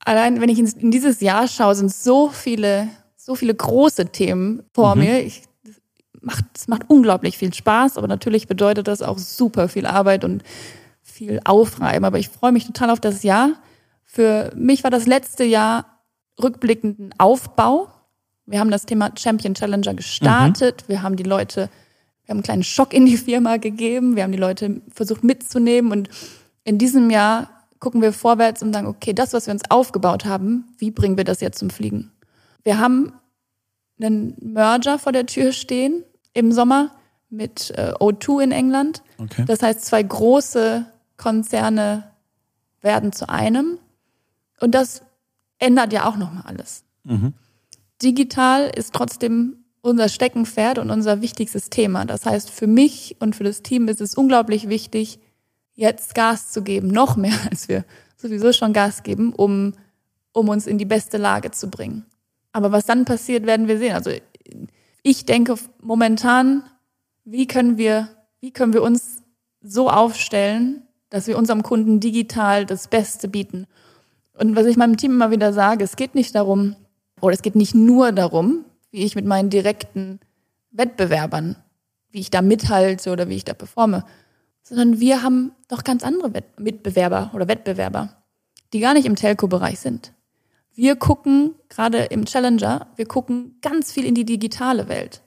Allein, 0.03 0.41
wenn 0.41 0.49
ich 0.49 0.59
in 0.59 0.91
dieses 0.91 1.21
Jahr 1.21 1.47
schaue, 1.47 1.75
sind 1.75 1.93
so 1.93 2.29
viele, 2.29 2.87
so 3.15 3.35
viele 3.35 3.53
große 3.53 4.07
Themen 4.07 4.63
vor 4.73 4.95
mhm. 4.95 5.01
mir. 5.01 5.23
Ich, 5.23 5.43
das 5.63 5.75
macht, 6.21 6.45
es 6.55 6.67
macht 6.67 6.83
unglaublich 6.87 7.37
viel 7.37 7.53
Spaß, 7.53 7.97
aber 7.97 8.07
natürlich 8.07 8.47
bedeutet 8.47 8.87
das 8.87 9.01
auch 9.01 9.19
super 9.19 9.69
viel 9.69 9.85
Arbeit 9.85 10.23
und 10.23 10.43
viel 11.01 11.39
Aufreiben. 11.45 12.05
Aber 12.05 12.17
ich 12.19 12.29
freue 12.29 12.51
mich 12.51 12.65
total 12.65 12.89
auf 12.89 12.99
das 12.99 13.23
Jahr. 13.23 13.53
Für 14.03 14.51
mich 14.55 14.83
war 14.83 14.91
das 14.91 15.05
letzte 15.05 15.43
Jahr 15.43 15.85
rückblickenden 16.41 17.13
Aufbau. 17.17 17.87
Wir 18.45 18.59
haben 18.59 18.71
das 18.71 18.85
Thema 18.85 19.11
Champion 19.15 19.53
Challenger 19.53 19.93
gestartet. 19.93 20.83
Mhm. 20.83 20.91
Wir 20.91 21.03
haben 21.03 21.15
die 21.15 21.23
Leute 21.23 21.69
wir 22.25 22.33
haben 22.33 22.37
einen 22.37 22.43
kleinen 22.43 22.63
Schock 22.63 22.93
in 22.93 23.05
die 23.05 23.17
Firma 23.17 23.57
gegeben. 23.57 24.15
Wir 24.15 24.23
haben 24.23 24.31
die 24.31 24.37
Leute 24.37 24.81
versucht 24.93 25.23
mitzunehmen. 25.23 25.91
Und 25.91 26.09
in 26.63 26.77
diesem 26.77 27.09
Jahr 27.09 27.49
gucken 27.79 28.01
wir 28.01 28.13
vorwärts 28.13 28.61
und 28.61 28.73
sagen, 28.73 28.87
okay, 28.87 29.13
das, 29.13 29.33
was 29.33 29.47
wir 29.47 29.53
uns 29.53 29.63
aufgebaut 29.69 30.25
haben, 30.25 30.73
wie 30.77 30.91
bringen 30.91 31.17
wir 31.17 31.23
das 31.23 31.41
jetzt 31.41 31.59
zum 31.59 31.69
Fliegen? 31.69 32.11
Wir 32.63 32.79
haben 32.79 33.13
einen 33.99 34.35
Merger 34.39 34.99
vor 34.99 35.11
der 35.11 35.25
Tür 35.25 35.51
stehen 35.51 36.03
im 36.33 36.51
Sommer 36.51 36.91
mit 37.29 37.71
äh, 37.71 37.93
O2 37.93 38.43
in 38.43 38.51
England. 38.51 39.01
Okay. 39.17 39.45
Das 39.47 39.63
heißt, 39.63 39.85
zwei 39.85 40.03
große 40.03 40.85
Konzerne 41.17 42.11
werden 42.81 43.13
zu 43.13 43.29
einem. 43.29 43.79
Und 44.59 44.75
das 44.75 45.01
ändert 45.59 45.93
ja 45.93 46.05
auch 46.05 46.17
nochmal 46.17 46.43
alles. 46.45 46.83
Mhm. 47.03 47.33
Digital 48.01 48.71
ist 48.75 48.93
trotzdem 48.93 49.60
unser 49.81 50.09
Steckenpferd 50.09 50.77
und 50.77 50.91
unser 50.91 51.21
wichtigstes 51.21 51.69
Thema. 51.69 52.05
Das 52.05 52.25
heißt, 52.25 52.49
für 52.49 52.67
mich 52.67 53.17
und 53.19 53.35
für 53.35 53.43
das 53.43 53.63
Team 53.63 53.87
ist 53.87 54.01
es 54.01 54.15
unglaublich 54.15 54.69
wichtig, 54.69 55.19
jetzt 55.73 56.13
Gas 56.15 56.51
zu 56.51 56.61
geben, 56.61 56.87
noch 56.87 57.15
mehr 57.15 57.37
als 57.49 57.67
wir 57.67 57.85
sowieso 58.17 58.53
schon 58.53 58.73
Gas 58.73 59.03
geben, 59.03 59.33
um, 59.33 59.73
um 60.31 60.49
uns 60.49 60.67
in 60.67 60.77
die 60.77 60.85
beste 60.85 61.17
Lage 61.17 61.51
zu 61.51 61.69
bringen. 61.69 62.05
Aber 62.51 62.71
was 62.71 62.85
dann 62.85 63.05
passiert, 63.05 63.45
werden 63.45 63.67
wir 63.67 63.77
sehen. 63.77 63.95
Also 63.95 64.11
ich 65.03 65.25
denke 65.25 65.55
momentan, 65.81 66.63
wie 67.23 67.47
können 67.47 67.77
wir, 67.77 68.09
wie 68.39 68.51
können 68.51 68.73
wir 68.73 68.83
uns 68.83 69.23
so 69.61 69.89
aufstellen, 69.89 70.83
dass 71.09 71.27
wir 71.27 71.37
unserem 71.37 71.63
Kunden 71.63 71.99
digital 71.99 72.65
das 72.65 72.87
Beste 72.87 73.27
bieten. 73.27 73.67
Und 74.33 74.55
was 74.55 74.65
ich 74.65 74.77
meinem 74.77 74.97
Team 74.97 75.11
immer 75.11 75.31
wieder 75.31 75.53
sage, 75.53 75.83
es 75.83 75.95
geht 75.95 76.15
nicht 76.15 76.35
darum, 76.35 76.75
oder 77.19 77.33
es 77.33 77.41
geht 77.41 77.55
nicht 77.55 77.75
nur 77.75 78.11
darum, 78.11 78.65
wie 78.91 79.03
ich 79.03 79.15
mit 79.15 79.25
meinen 79.25 79.49
direkten 79.49 80.19
Wettbewerbern, 80.71 81.55
wie 82.11 82.19
ich 82.19 82.29
da 82.29 82.41
mithalte 82.41 83.11
oder 83.11 83.29
wie 83.29 83.35
ich 83.35 83.45
da 83.45 83.53
performe, 83.53 84.05
sondern 84.63 84.99
wir 84.99 85.23
haben 85.23 85.53
noch 85.69 85.83
ganz 85.83 86.03
andere 86.03 86.33
Wett 86.33 86.59
Mitbewerber 86.59 87.31
oder 87.33 87.47
Wettbewerber, 87.47 88.17
die 88.73 88.79
gar 88.79 88.93
nicht 88.93 89.05
im 89.05 89.15
Telco-Bereich 89.15 89.79
sind. 89.79 90.13
Wir 90.73 90.95
gucken 90.95 91.55
gerade 91.69 92.05
im 92.05 92.25
Challenger, 92.25 92.87
wir 92.95 93.05
gucken 93.05 93.57
ganz 93.61 93.91
viel 93.91 94.05
in 94.05 94.15
die 94.15 94.25
digitale 94.25 94.87
Welt. 94.87 95.21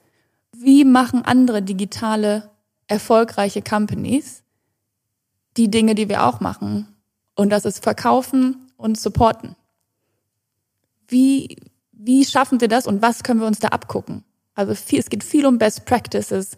Wie 0.55 0.85
machen 0.85 1.23
andere 1.23 1.61
digitale, 1.61 2.49
erfolgreiche 2.87 3.61
Companies 3.61 4.43
die 5.57 5.69
Dinge, 5.69 5.95
die 5.95 6.09
wir 6.09 6.25
auch 6.25 6.39
machen? 6.39 6.87
Und 7.35 7.49
das 7.49 7.65
ist 7.65 7.83
verkaufen 7.83 8.71
und 8.77 8.99
supporten. 8.99 9.55
Wie, 11.07 11.57
wie 11.97 12.25
schaffen 12.25 12.59
sie 12.59 12.67
das 12.67 12.87
und 12.87 13.01
was 13.01 13.23
können 13.23 13.39
wir 13.39 13.47
uns 13.47 13.59
da 13.59 13.69
abgucken? 13.69 14.23
Also 14.53 14.73
viel, 14.75 14.99
es 14.99 15.09
geht 15.09 15.23
viel 15.23 15.45
um 15.45 15.57
Best 15.57 15.85
Practices 15.85 16.57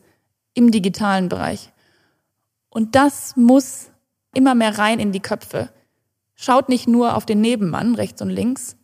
im 0.53 0.71
digitalen 0.71 1.29
Bereich. 1.29 1.71
Und 2.69 2.95
das 2.95 3.35
muss 3.35 3.87
immer 4.33 4.55
mehr 4.55 4.77
rein 4.77 4.99
in 4.99 5.11
die 5.11 5.19
Köpfe. 5.19 5.69
Schaut 6.35 6.69
nicht 6.69 6.87
nur 6.87 7.15
auf 7.15 7.25
den 7.25 7.41
Nebenmann 7.41 7.95
rechts 7.95 8.21
und 8.21 8.29
links, 8.29 8.75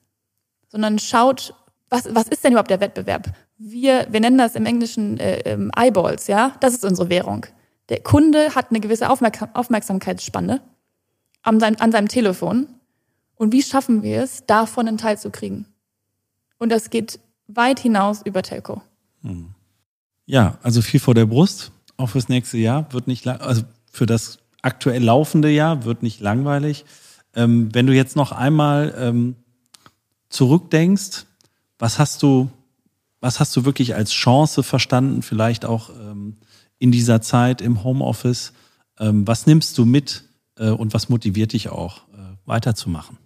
sondern 0.68 0.98
schaut, 0.98 1.54
was, 1.90 2.14
was 2.16 2.28
ist 2.28 2.44
denn 2.44 2.54
überhaupt 2.54 2.72
der 2.72 2.80
Wettbewerb? 2.80 3.32
Wir, 3.58 4.08
wir 4.10 4.20
nennen 4.20 4.40
das 4.40 4.56
im 4.56 4.66
Englischen 4.66 5.20
äh, 5.20 5.40
ähm, 5.42 5.72
Eyeballs, 5.78 6.28
ja? 6.28 6.56
Das 6.60 6.74
ist 6.74 6.84
unsere 6.84 7.10
Währung. 7.10 7.46
Der 7.90 8.02
Kunde 8.02 8.56
hat 8.56 8.72
eine 8.72 8.80
gewisse 8.80 9.10
Aufmerksam 9.10 9.50
Aufmerksamkeitsspanne 9.54 10.62
an 11.44 11.60
seinem, 11.60 11.76
an 11.80 11.92
seinem 11.92 12.08
Telefon. 12.08 12.68
Und 13.36 13.52
wie 13.52 13.62
schaffen 13.62 14.02
wir 14.02 14.24
es, 14.24 14.46
davon 14.48 14.88
einen 14.88 14.98
Teil 14.98 15.20
zu 15.20 15.30
kriegen? 15.30 15.68
Und 16.64 16.70
das 16.70 16.90
geht 16.90 17.20
weit 17.48 17.82
hinaus 17.82 18.22
über 18.24 18.42
Telco. 18.42 18.82
Ja, 20.26 20.58
also 20.64 20.82
viel 20.82 21.02
vor 21.02 21.14
der 21.14 21.26
Brust, 21.26 21.74
auch 21.98 22.08
fürs 22.08 22.30
nächste 22.30 22.58
Jahr 22.58 22.94
wird 22.94 23.06
nicht 23.06 23.26
lang, 23.26 23.42
also 23.42 23.64
für 23.92 24.06
das 24.06 24.38
aktuell 24.62 25.04
laufende 25.04 25.50
Jahr 25.50 25.84
wird 25.84 26.04
nicht 26.04 26.22
langweilig. 26.22 26.86
Ähm, 27.36 27.68
wenn 27.76 27.86
du 27.86 27.94
jetzt 27.94 28.16
noch 28.16 28.32
einmal 28.32 28.96
ähm, 28.98 29.36
zurückdenkst, 30.30 31.26
was 31.80 32.00
hast 32.00 32.24
du, 32.24 32.50
was 33.20 33.42
hast 33.42 33.54
du 33.58 33.66
wirklich 33.66 33.94
als 33.94 34.14
Chance 34.14 34.64
verstanden, 34.64 35.22
vielleicht 35.22 35.66
auch 35.66 35.90
ähm, 35.90 36.38
in 36.80 36.94
dieser 36.94 37.22
Zeit 37.22 37.62
im 37.62 37.84
Homeoffice? 37.84 38.54
Ähm, 39.00 39.28
was 39.28 39.48
nimmst 39.48 39.78
du 39.78 39.84
mit 39.84 40.24
äh, 40.58 40.70
und 40.70 40.94
was 40.94 41.10
motiviert 41.10 41.52
dich 41.52 41.68
auch, 41.68 42.08
äh, 42.14 42.38
weiterzumachen? 42.46 43.18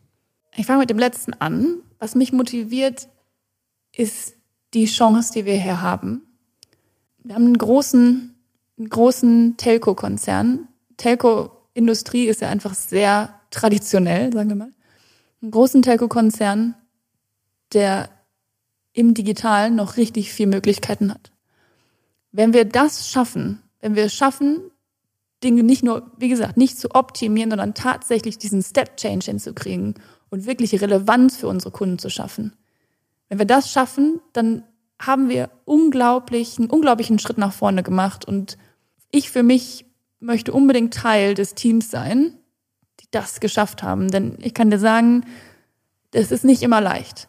Ich 0.56 0.66
fange 0.66 0.80
mit 0.80 0.90
dem 0.90 0.98
letzten 0.98 1.36
an. 1.36 1.82
Was 2.00 2.16
mich 2.16 2.32
motiviert, 2.32 3.10
ist 3.98 4.36
die 4.74 4.86
Chance, 4.86 5.34
die 5.34 5.46
wir 5.46 5.60
hier 5.60 5.82
haben. 5.82 6.22
Wir 7.24 7.36
haben 7.36 7.46
einen 7.46 7.58
großen, 7.58 8.36
einen 8.78 8.90
großen 8.90 9.58
Telco-Konzern. 9.58 10.68
Telco-Industrie 10.98 12.28
ist 12.28 12.42
ja 12.42 12.50
einfach 12.50 12.76
sehr 12.76 13.34
traditionell, 13.50 14.32
sagen 14.32 14.50
wir 14.50 14.56
mal. 14.56 14.72
Einen 15.42 15.52
großen 15.52 15.82
Telco-Konzern, 15.82 16.76
der 17.74 18.10
im 18.94 19.14
Digitalen 19.14 19.76
noch 19.76 19.98
richtig 19.98 20.32
viel 20.32 20.48
Möglichkeiten 20.48 21.12
hat. 21.12 21.32
Wenn 22.32 22.54
wir 22.54 22.66
das 22.66 23.10
schaffen, 23.10 23.62
wenn 23.82 23.96
wir 23.96 24.06
es 24.06 24.14
schaffen, 24.14 24.72
Dinge 25.44 25.64
nicht 25.64 25.84
nur, 25.84 26.12
wie 26.18 26.30
gesagt, 26.30 26.58
nicht 26.58 26.80
zu 26.80 26.94
optimieren, 26.96 27.52
sondern 27.52 27.74
tatsächlich 27.74 28.38
diesen 28.38 28.64
Step 28.64 28.98
Change 28.98 29.26
hinzukriegen 29.26 29.96
und 30.30 30.46
wirklich 30.46 30.80
Relevanz 30.82 31.38
für 31.38 31.48
unsere 31.48 31.72
Kunden 31.72 32.00
zu 32.00 32.10
schaffen. 32.10 32.54
Wenn 33.30 33.40
wir 33.40 33.46
das 33.46 33.72
schaffen, 33.72 34.20
dann 34.34 34.64
haben 35.00 35.30
wir 35.30 35.50
unglaublich, 35.66 36.58
einen 36.58 36.70
unglaublichen 36.70 37.20
Schritt 37.20 37.38
nach 37.38 37.54
vorne 37.54 37.84
gemacht 37.84 38.26
und 38.26 38.58
ich 39.12 39.30
für 39.30 39.44
mich 39.44 39.86
möchte 40.20 40.52
unbedingt 40.54 40.94
Teil 40.94 41.34
des 41.34 41.54
Teams 41.54 41.92
sein, 41.92 42.34
die 43.00 43.06
das 43.12 43.40
geschafft 43.40 43.84
haben. 43.84 44.10
Denn 44.10 44.38
ich 44.42 44.54
kann 44.54 44.72
dir 44.72 44.80
sagen, 44.80 45.24
es 46.12 46.32
ist 46.32 46.44
nicht 46.44 46.64
immer 46.64 46.82
leicht. 46.82 47.28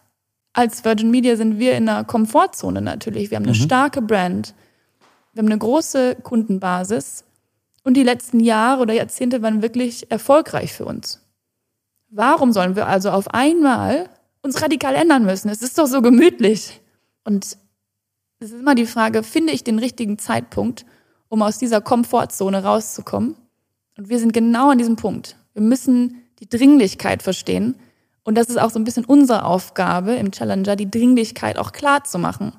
Als 0.54 0.84
Virgin 0.84 1.10
Media 1.10 1.36
sind 1.36 1.58
wir 1.58 1.76
in 1.76 1.88
einer 1.88 2.04
Komfortzone 2.04 2.80
natürlich. 2.80 3.30
Wir 3.30 3.36
haben 3.36 3.44
eine 3.44 3.52
Mhm. 3.52 3.62
starke 3.62 4.00
Brand, 4.00 4.54
wir 5.32 5.42
haben 5.42 5.50
eine 5.50 5.58
große 5.58 6.16
Kundenbasis 6.22 7.24
und 7.84 7.94
die 7.96 8.02
letzten 8.02 8.40
Jahre 8.40 8.82
oder 8.82 8.94
Jahrzehnte 8.94 9.42
waren 9.42 9.62
wirklich 9.62 10.10
erfolgreich 10.10 10.72
für 10.72 10.86
uns. 10.86 11.20
Warum 12.08 12.52
sollen 12.52 12.74
wir 12.74 12.86
also 12.86 13.10
auf 13.10 13.28
einmal 13.34 14.08
uns 14.42 14.62
radikal 14.62 14.94
ändern 14.94 15.24
müssen? 15.24 15.48
Es 15.48 15.62
ist 15.62 15.78
doch 15.78 15.86
so 15.86 16.02
gemütlich. 16.02 16.80
Und 17.24 17.58
es 18.40 18.52
ist 18.52 18.60
immer 18.60 18.74
die 18.74 18.86
Frage, 18.86 19.22
finde 19.22 19.52
ich 19.52 19.64
den 19.64 19.78
richtigen 19.78 20.18
Zeitpunkt, 20.18 20.86
um 21.28 21.42
aus 21.42 21.58
dieser 21.58 21.80
Komfortzone 21.80 22.62
rauszukommen? 22.62 23.36
Und 23.96 24.08
wir 24.08 24.18
sind 24.18 24.32
genau 24.32 24.70
an 24.70 24.78
diesem 24.78 24.96
Punkt. 24.96 25.36
Wir 25.54 25.62
müssen 25.62 26.22
die 26.38 26.48
Dringlichkeit 26.48 27.22
verstehen. 27.22 27.74
Und 28.22 28.36
das 28.36 28.48
ist 28.48 28.58
auch 28.58 28.70
so 28.70 28.78
ein 28.78 28.84
bisschen 28.84 29.04
unsere 29.04 29.44
Aufgabe 29.44 30.12
im 30.12 30.30
Challenger, 30.30 30.76
die 30.76 30.90
Dringlichkeit 30.90 31.58
auch 31.58 31.72
klar 31.72 32.04
zu 32.04 32.18
machen. 32.18 32.52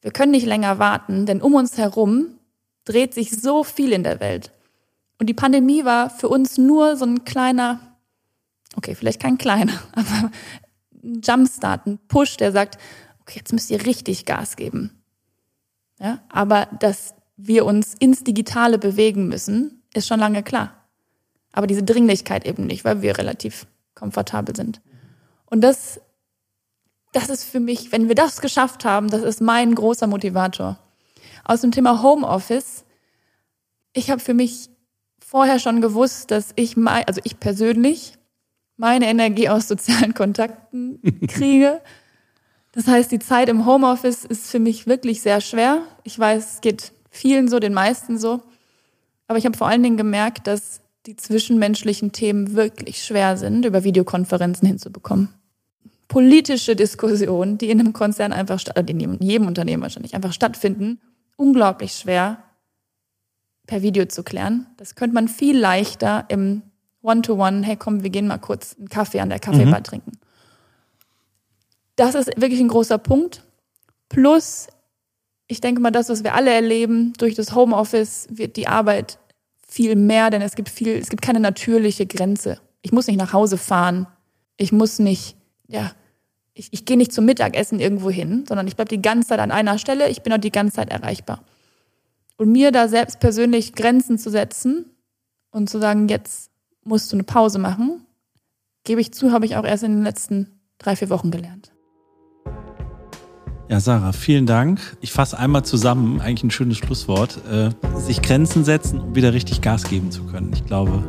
Wir 0.00 0.12
können 0.12 0.32
nicht 0.32 0.46
länger 0.46 0.78
warten, 0.78 1.26
denn 1.26 1.42
um 1.42 1.54
uns 1.54 1.76
herum 1.76 2.38
dreht 2.84 3.12
sich 3.12 3.30
so 3.30 3.64
viel 3.64 3.92
in 3.92 4.02
der 4.02 4.20
Welt. 4.20 4.50
Und 5.18 5.26
die 5.26 5.34
Pandemie 5.34 5.84
war 5.84 6.08
für 6.08 6.28
uns 6.28 6.56
nur 6.56 6.96
so 6.96 7.04
ein 7.04 7.24
kleiner, 7.24 7.80
okay, 8.76 8.94
vielleicht 8.94 9.20
kein 9.20 9.36
kleiner, 9.36 9.78
aber 9.92 10.30
ein 11.02 11.20
Jumpstart, 11.22 11.86
ein 11.86 11.98
Push, 12.08 12.36
der 12.36 12.52
sagt, 12.52 12.78
okay, 13.20 13.38
jetzt 13.38 13.52
müsst 13.52 13.70
ihr 13.70 13.84
richtig 13.86 14.26
Gas 14.26 14.56
geben. 14.56 15.02
Ja, 15.98 16.20
aber 16.28 16.66
dass 16.78 17.14
wir 17.36 17.64
uns 17.66 17.94
ins 17.94 18.24
Digitale 18.24 18.78
bewegen 18.78 19.28
müssen, 19.28 19.82
ist 19.94 20.08
schon 20.08 20.20
lange 20.20 20.42
klar. 20.42 20.74
Aber 21.52 21.66
diese 21.66 21.82
Dringlichkeit 21.82 22.46
eben 22.46 22.66
nicht, 22.66 22.84
weil 22.84 23.02
wir 23.02 23.18
relativ 23.18 23.66
komfortabel 23.94 24.54
sind. 24.54 24.80
Und 25.46 25.62
das, 25.62 26.00
das 27.12 27.28
ist 27.28 27.44
für 27.44 27.60
mich, 27.60 27.92
wenn 27.92 28.08
wir 28.08 28.14
das 28.14 28.40
geschafft 28.40 28.84
haben, 28.84 29.08
das 29.08 29.22
ist 29.22 29.40
mein 29.40 29.74
großer 29.74 30.06
Motivator. 30.06 30.78
Aus 31.44 31.60
dem 31.62 31.72
Thema 31.72 32.02
Homeoffice, 32.02 32.84
ich 33.92 34.10
habe 34.10 34.20
für 34.20 34.34
mich 34.34 34.70
vorher 35.18 35.58
schon 35.58 35.80
gewusst, 35.80 36.30
dass 36.30 36.52
ich, 36.56 36.76
also 36.76 37.20
ich 37.24 37.40
persönlich, 37.40 38.14
meine 38.80 39.08
Energie 39.08 39.48
aus 39.48 39.68
sozialen 39.68 40.14
Kontakten 40.14 41.00
kriege. 41.28 41.80
Das 42.72 42.86
heißt, 42.86 43.12
die 43.12 43.18
Zeit 43.18 43.48
im 43.50 43.66
Homeoffice 43.66 44.24
ist 44.24 44.50
für 44.50 44.58
mich 44.58 44.86
wirklich 44.86 45.20
sehr 45.20 45.40
schwer. 45.42 45.82
Ich 46.02 46.18
weiß, 46.18 46.54
es 46.54 46.60
geht 46.62 46.92
vielen 47.10 47.48
so, 47.48 47.58
den 47.58 47.74
meisten 47.74 48.18
so. 48.18 48.40
Aber 49.26 49.38
ich 49.38 49.44
habe 49.44 49.56
vor 49.56 49.68
allen 49.68 49.82
Dingen 49.82 49.98
gemerkt, 49.98 50.46
dass 50.46 50.80
die 51.06 51.14
zwischenmenschlichen 51.14 52.12
Themen 52.12 52.54
wirklich 52.54 53.04
schwer 53.04 53.36
sind, 53.36 53.66
über 53.66 53.84
Videokonferenzen 53.84 54.66
hinzubekommen. 54.66 55.28
Politische 56.08 56.74
Diskussionen, 56.74 57.58
die 57.58 57.70
in 57.70 57.80
einem 57.80 57.92
Konzern 57.92 58.32
einfach 58.32 58.60
in 58.86 59.18
jedem 59.20 59.46
Unternehmen 59.46 59.82
wahrscheinlich 59.82 60.14
einfach 60.14 60.32
stattfinden, 60.32 61.00
unglaublich 61.36 61.92
schwer 61.92 62.38
per 63.66 63.82
Video 63.82 64.06
zu 64.06 64.22
klären. 64.22 64.66
Das 64.78 64.94
könnte 64.94 65.14
man 65.14 65.28
viel 65.28 65.58
leichter 65.58 66.24
im 66.28 66.62
One-to-One, 67.02 67.62
hey 67.64 67.76
komm, 67.76 68.02
wir 68.02 68.10
gehen 68.10 68.26
mal 68.26 68.38
kurz 68.38 68.76
einen 68.78 68.88
Kaffee 68.88 69.20
an 69.20 69.28
der 69.30 69.38
Kaffeebar 69.38 69.80
Mhm. 69.80 69.84
trinken. 69.84 70.12
Das 71.96 72.14
ist 72.14 72.28
wirklich 72.40 72.60
ein 72.60 72.68
großer 72.68 72.98
Punkt. 72.98 73.42
Plus, 74.08 74.68
ich 75.46 75.60
denke 75.60 75.80
mal, 75.80 75.90
das, 75.90 76.08
was 76.08 76.24
wir 76.24 76.34
alle 76.34 76.50
erleben, 76.52 77.12
durch 77.18 77.34
das 77.34 77.54
Homeoffice 77.54 78.26
wird 78.30 78.56
die 78.56 78.68
Arbeit 78.68 79.18
viel 79.66 79.96
mehr, 79.96 80.30
denn 80.30 80.42
es 80.42 80.54
gibt 80.56 80.68
viel, 80.68 80.96
es 80.96 81.10
gibt 81.10 81.22
keine 81.22 81.40
natürliche 81.40 82.06
Grenze. 82.06 82.60
Ich 82.82 82.92
muss 82.92 83.06
nicht 83.06 83.18
nach 83.18 83.32
Hause 83.32 83.58
fahren. 83.58 84.06
Ich 84.56 84.72
muss 84.72 84.98
nicht, 84.98 85.36
ja, 85.68 85.92
ich, 86.54 86.68
ich 86.72 86.84
gehe 86.84 86.96
nicht 86.96 87.12
zum 87.12 87.24
Mittagessen 87.24 87.80
irgendwo 87.80 88.10
hin, 88.10 88.44
sondern 88.48 88.66
ich 88.66 88.76
bleibe 88.76 88.88
die 88.88 89.02
ganze 89.02 89.28
Zeit 89.28 89.40
an 89.40 89.50
einer 89.50 89.78
Stelle, 89.78 90.08
ich 90.08 90.22
bin 90.22 90.32
auch 90.32 90.38
die 90.38 90.50
ganze 90.50 90.76
Zeit 90.76 90.90
erreichbar. 90.90 91.42
Und 92.36 92.50
mir 92.52 92.72
da 92.72 92.88
selbst 92.88 93.20
persönlich 93.20 93.74
Grenzen 93.74 94.18
zu 94.18 94.30
setzen 94.30 94.86
und 95.50 95.68
zu 95.70 95.78
sagen, 95.78 96.08
jetzt 96.08 96.49
musst 96.84 97.12
du 97.12 97.16
eine 97.16 97.24
Pause 97.24 97.58
machen, 97.58 98.06
gebe 98.84 99.00
ich 99.00 99.12
zu, 99.12 99.32
habe 99.32 99.46
ich 99.46 99.56
auch 99.56 99.64
erst 99.64 99.84
in 99.84 99.92
den 99.92 100.02
letzten 100.02 100.60
drei, 100.78 100.96
vier 100.96 101.10
Wochen 101.10 101.30
gelernt. 101.30 101.72
Ja, 103.68 103.78
Sarah, 103.78 104.12
vielen 104.12 104.46
Dank. 104.46 104.96
Ich 105.00 105.12
fasse 105.12 105.38
einmal 105.38 105.64
zusammen, 105.64 106.20
eigentlich 106.20 106.42
ein 106.42 106.50
schönes 106.50 106.78
Schlusswort. 106.78 107.38
Äh, 107.48 107.70
sich 108.00 108.20
Grenzen 108.20 108.64
setzen, 108.64 108.98
um 108.98 109.14
wieder 109.14 109.32
richtig 109.32 109.60
Gas 109.60 109.84
geben 109.84 110.10
zu 110.10 110.24
können. 110.24 110.52
Ich 110.52 110.66
glaube, 110.66 111.04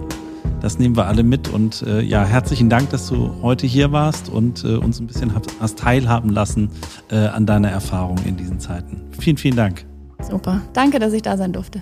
das 0.61 0.77
nehmen 0.77 0.95
wir 0.95 1.07
alle 1.07 1.23
mit. 1.23 1.47
Und 1.49 1.81
äh, 1.81 2.01
ja, 2.01 2.23
herzlichen 2.23 2.69
Dank, 2.69 2.91
dass 2.91 3.07
du 3.07 3.41
heute 3.41 3.65
hier 3.65 3.91
warst 3.91 4.29
und 4.29 4.63
äh, 4.63 4.75
uns 4.75 4.99
ein 4.99 5.07
bisschen 5.07 5.33
hast 5.59 5.79
teilhaben 5.79 6.29
lassen 6.29 6.69
äh, 7.09 7.15
an 7.15 7.47
deiner 7.47 7.69
Erfahrung 7.69 8.19
in 8.25 8.37
diesen 8.37 8.59
Zeiten. 8.59 9.01
Vielen, 9.19 9.37
vielen 9.37 9.55
Dank. 9.55 9.85
Super. 10.21 10.61
Danke, 10.73 10.99
dass 10.99 11.13
ich 11.13 11.23
da 11.23 11.37
sein 11.37 11.53
durfte. 11.53 11.81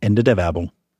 Ende 0.00 0.24
der 0.24 0.36
Werbung. 0.36 0.70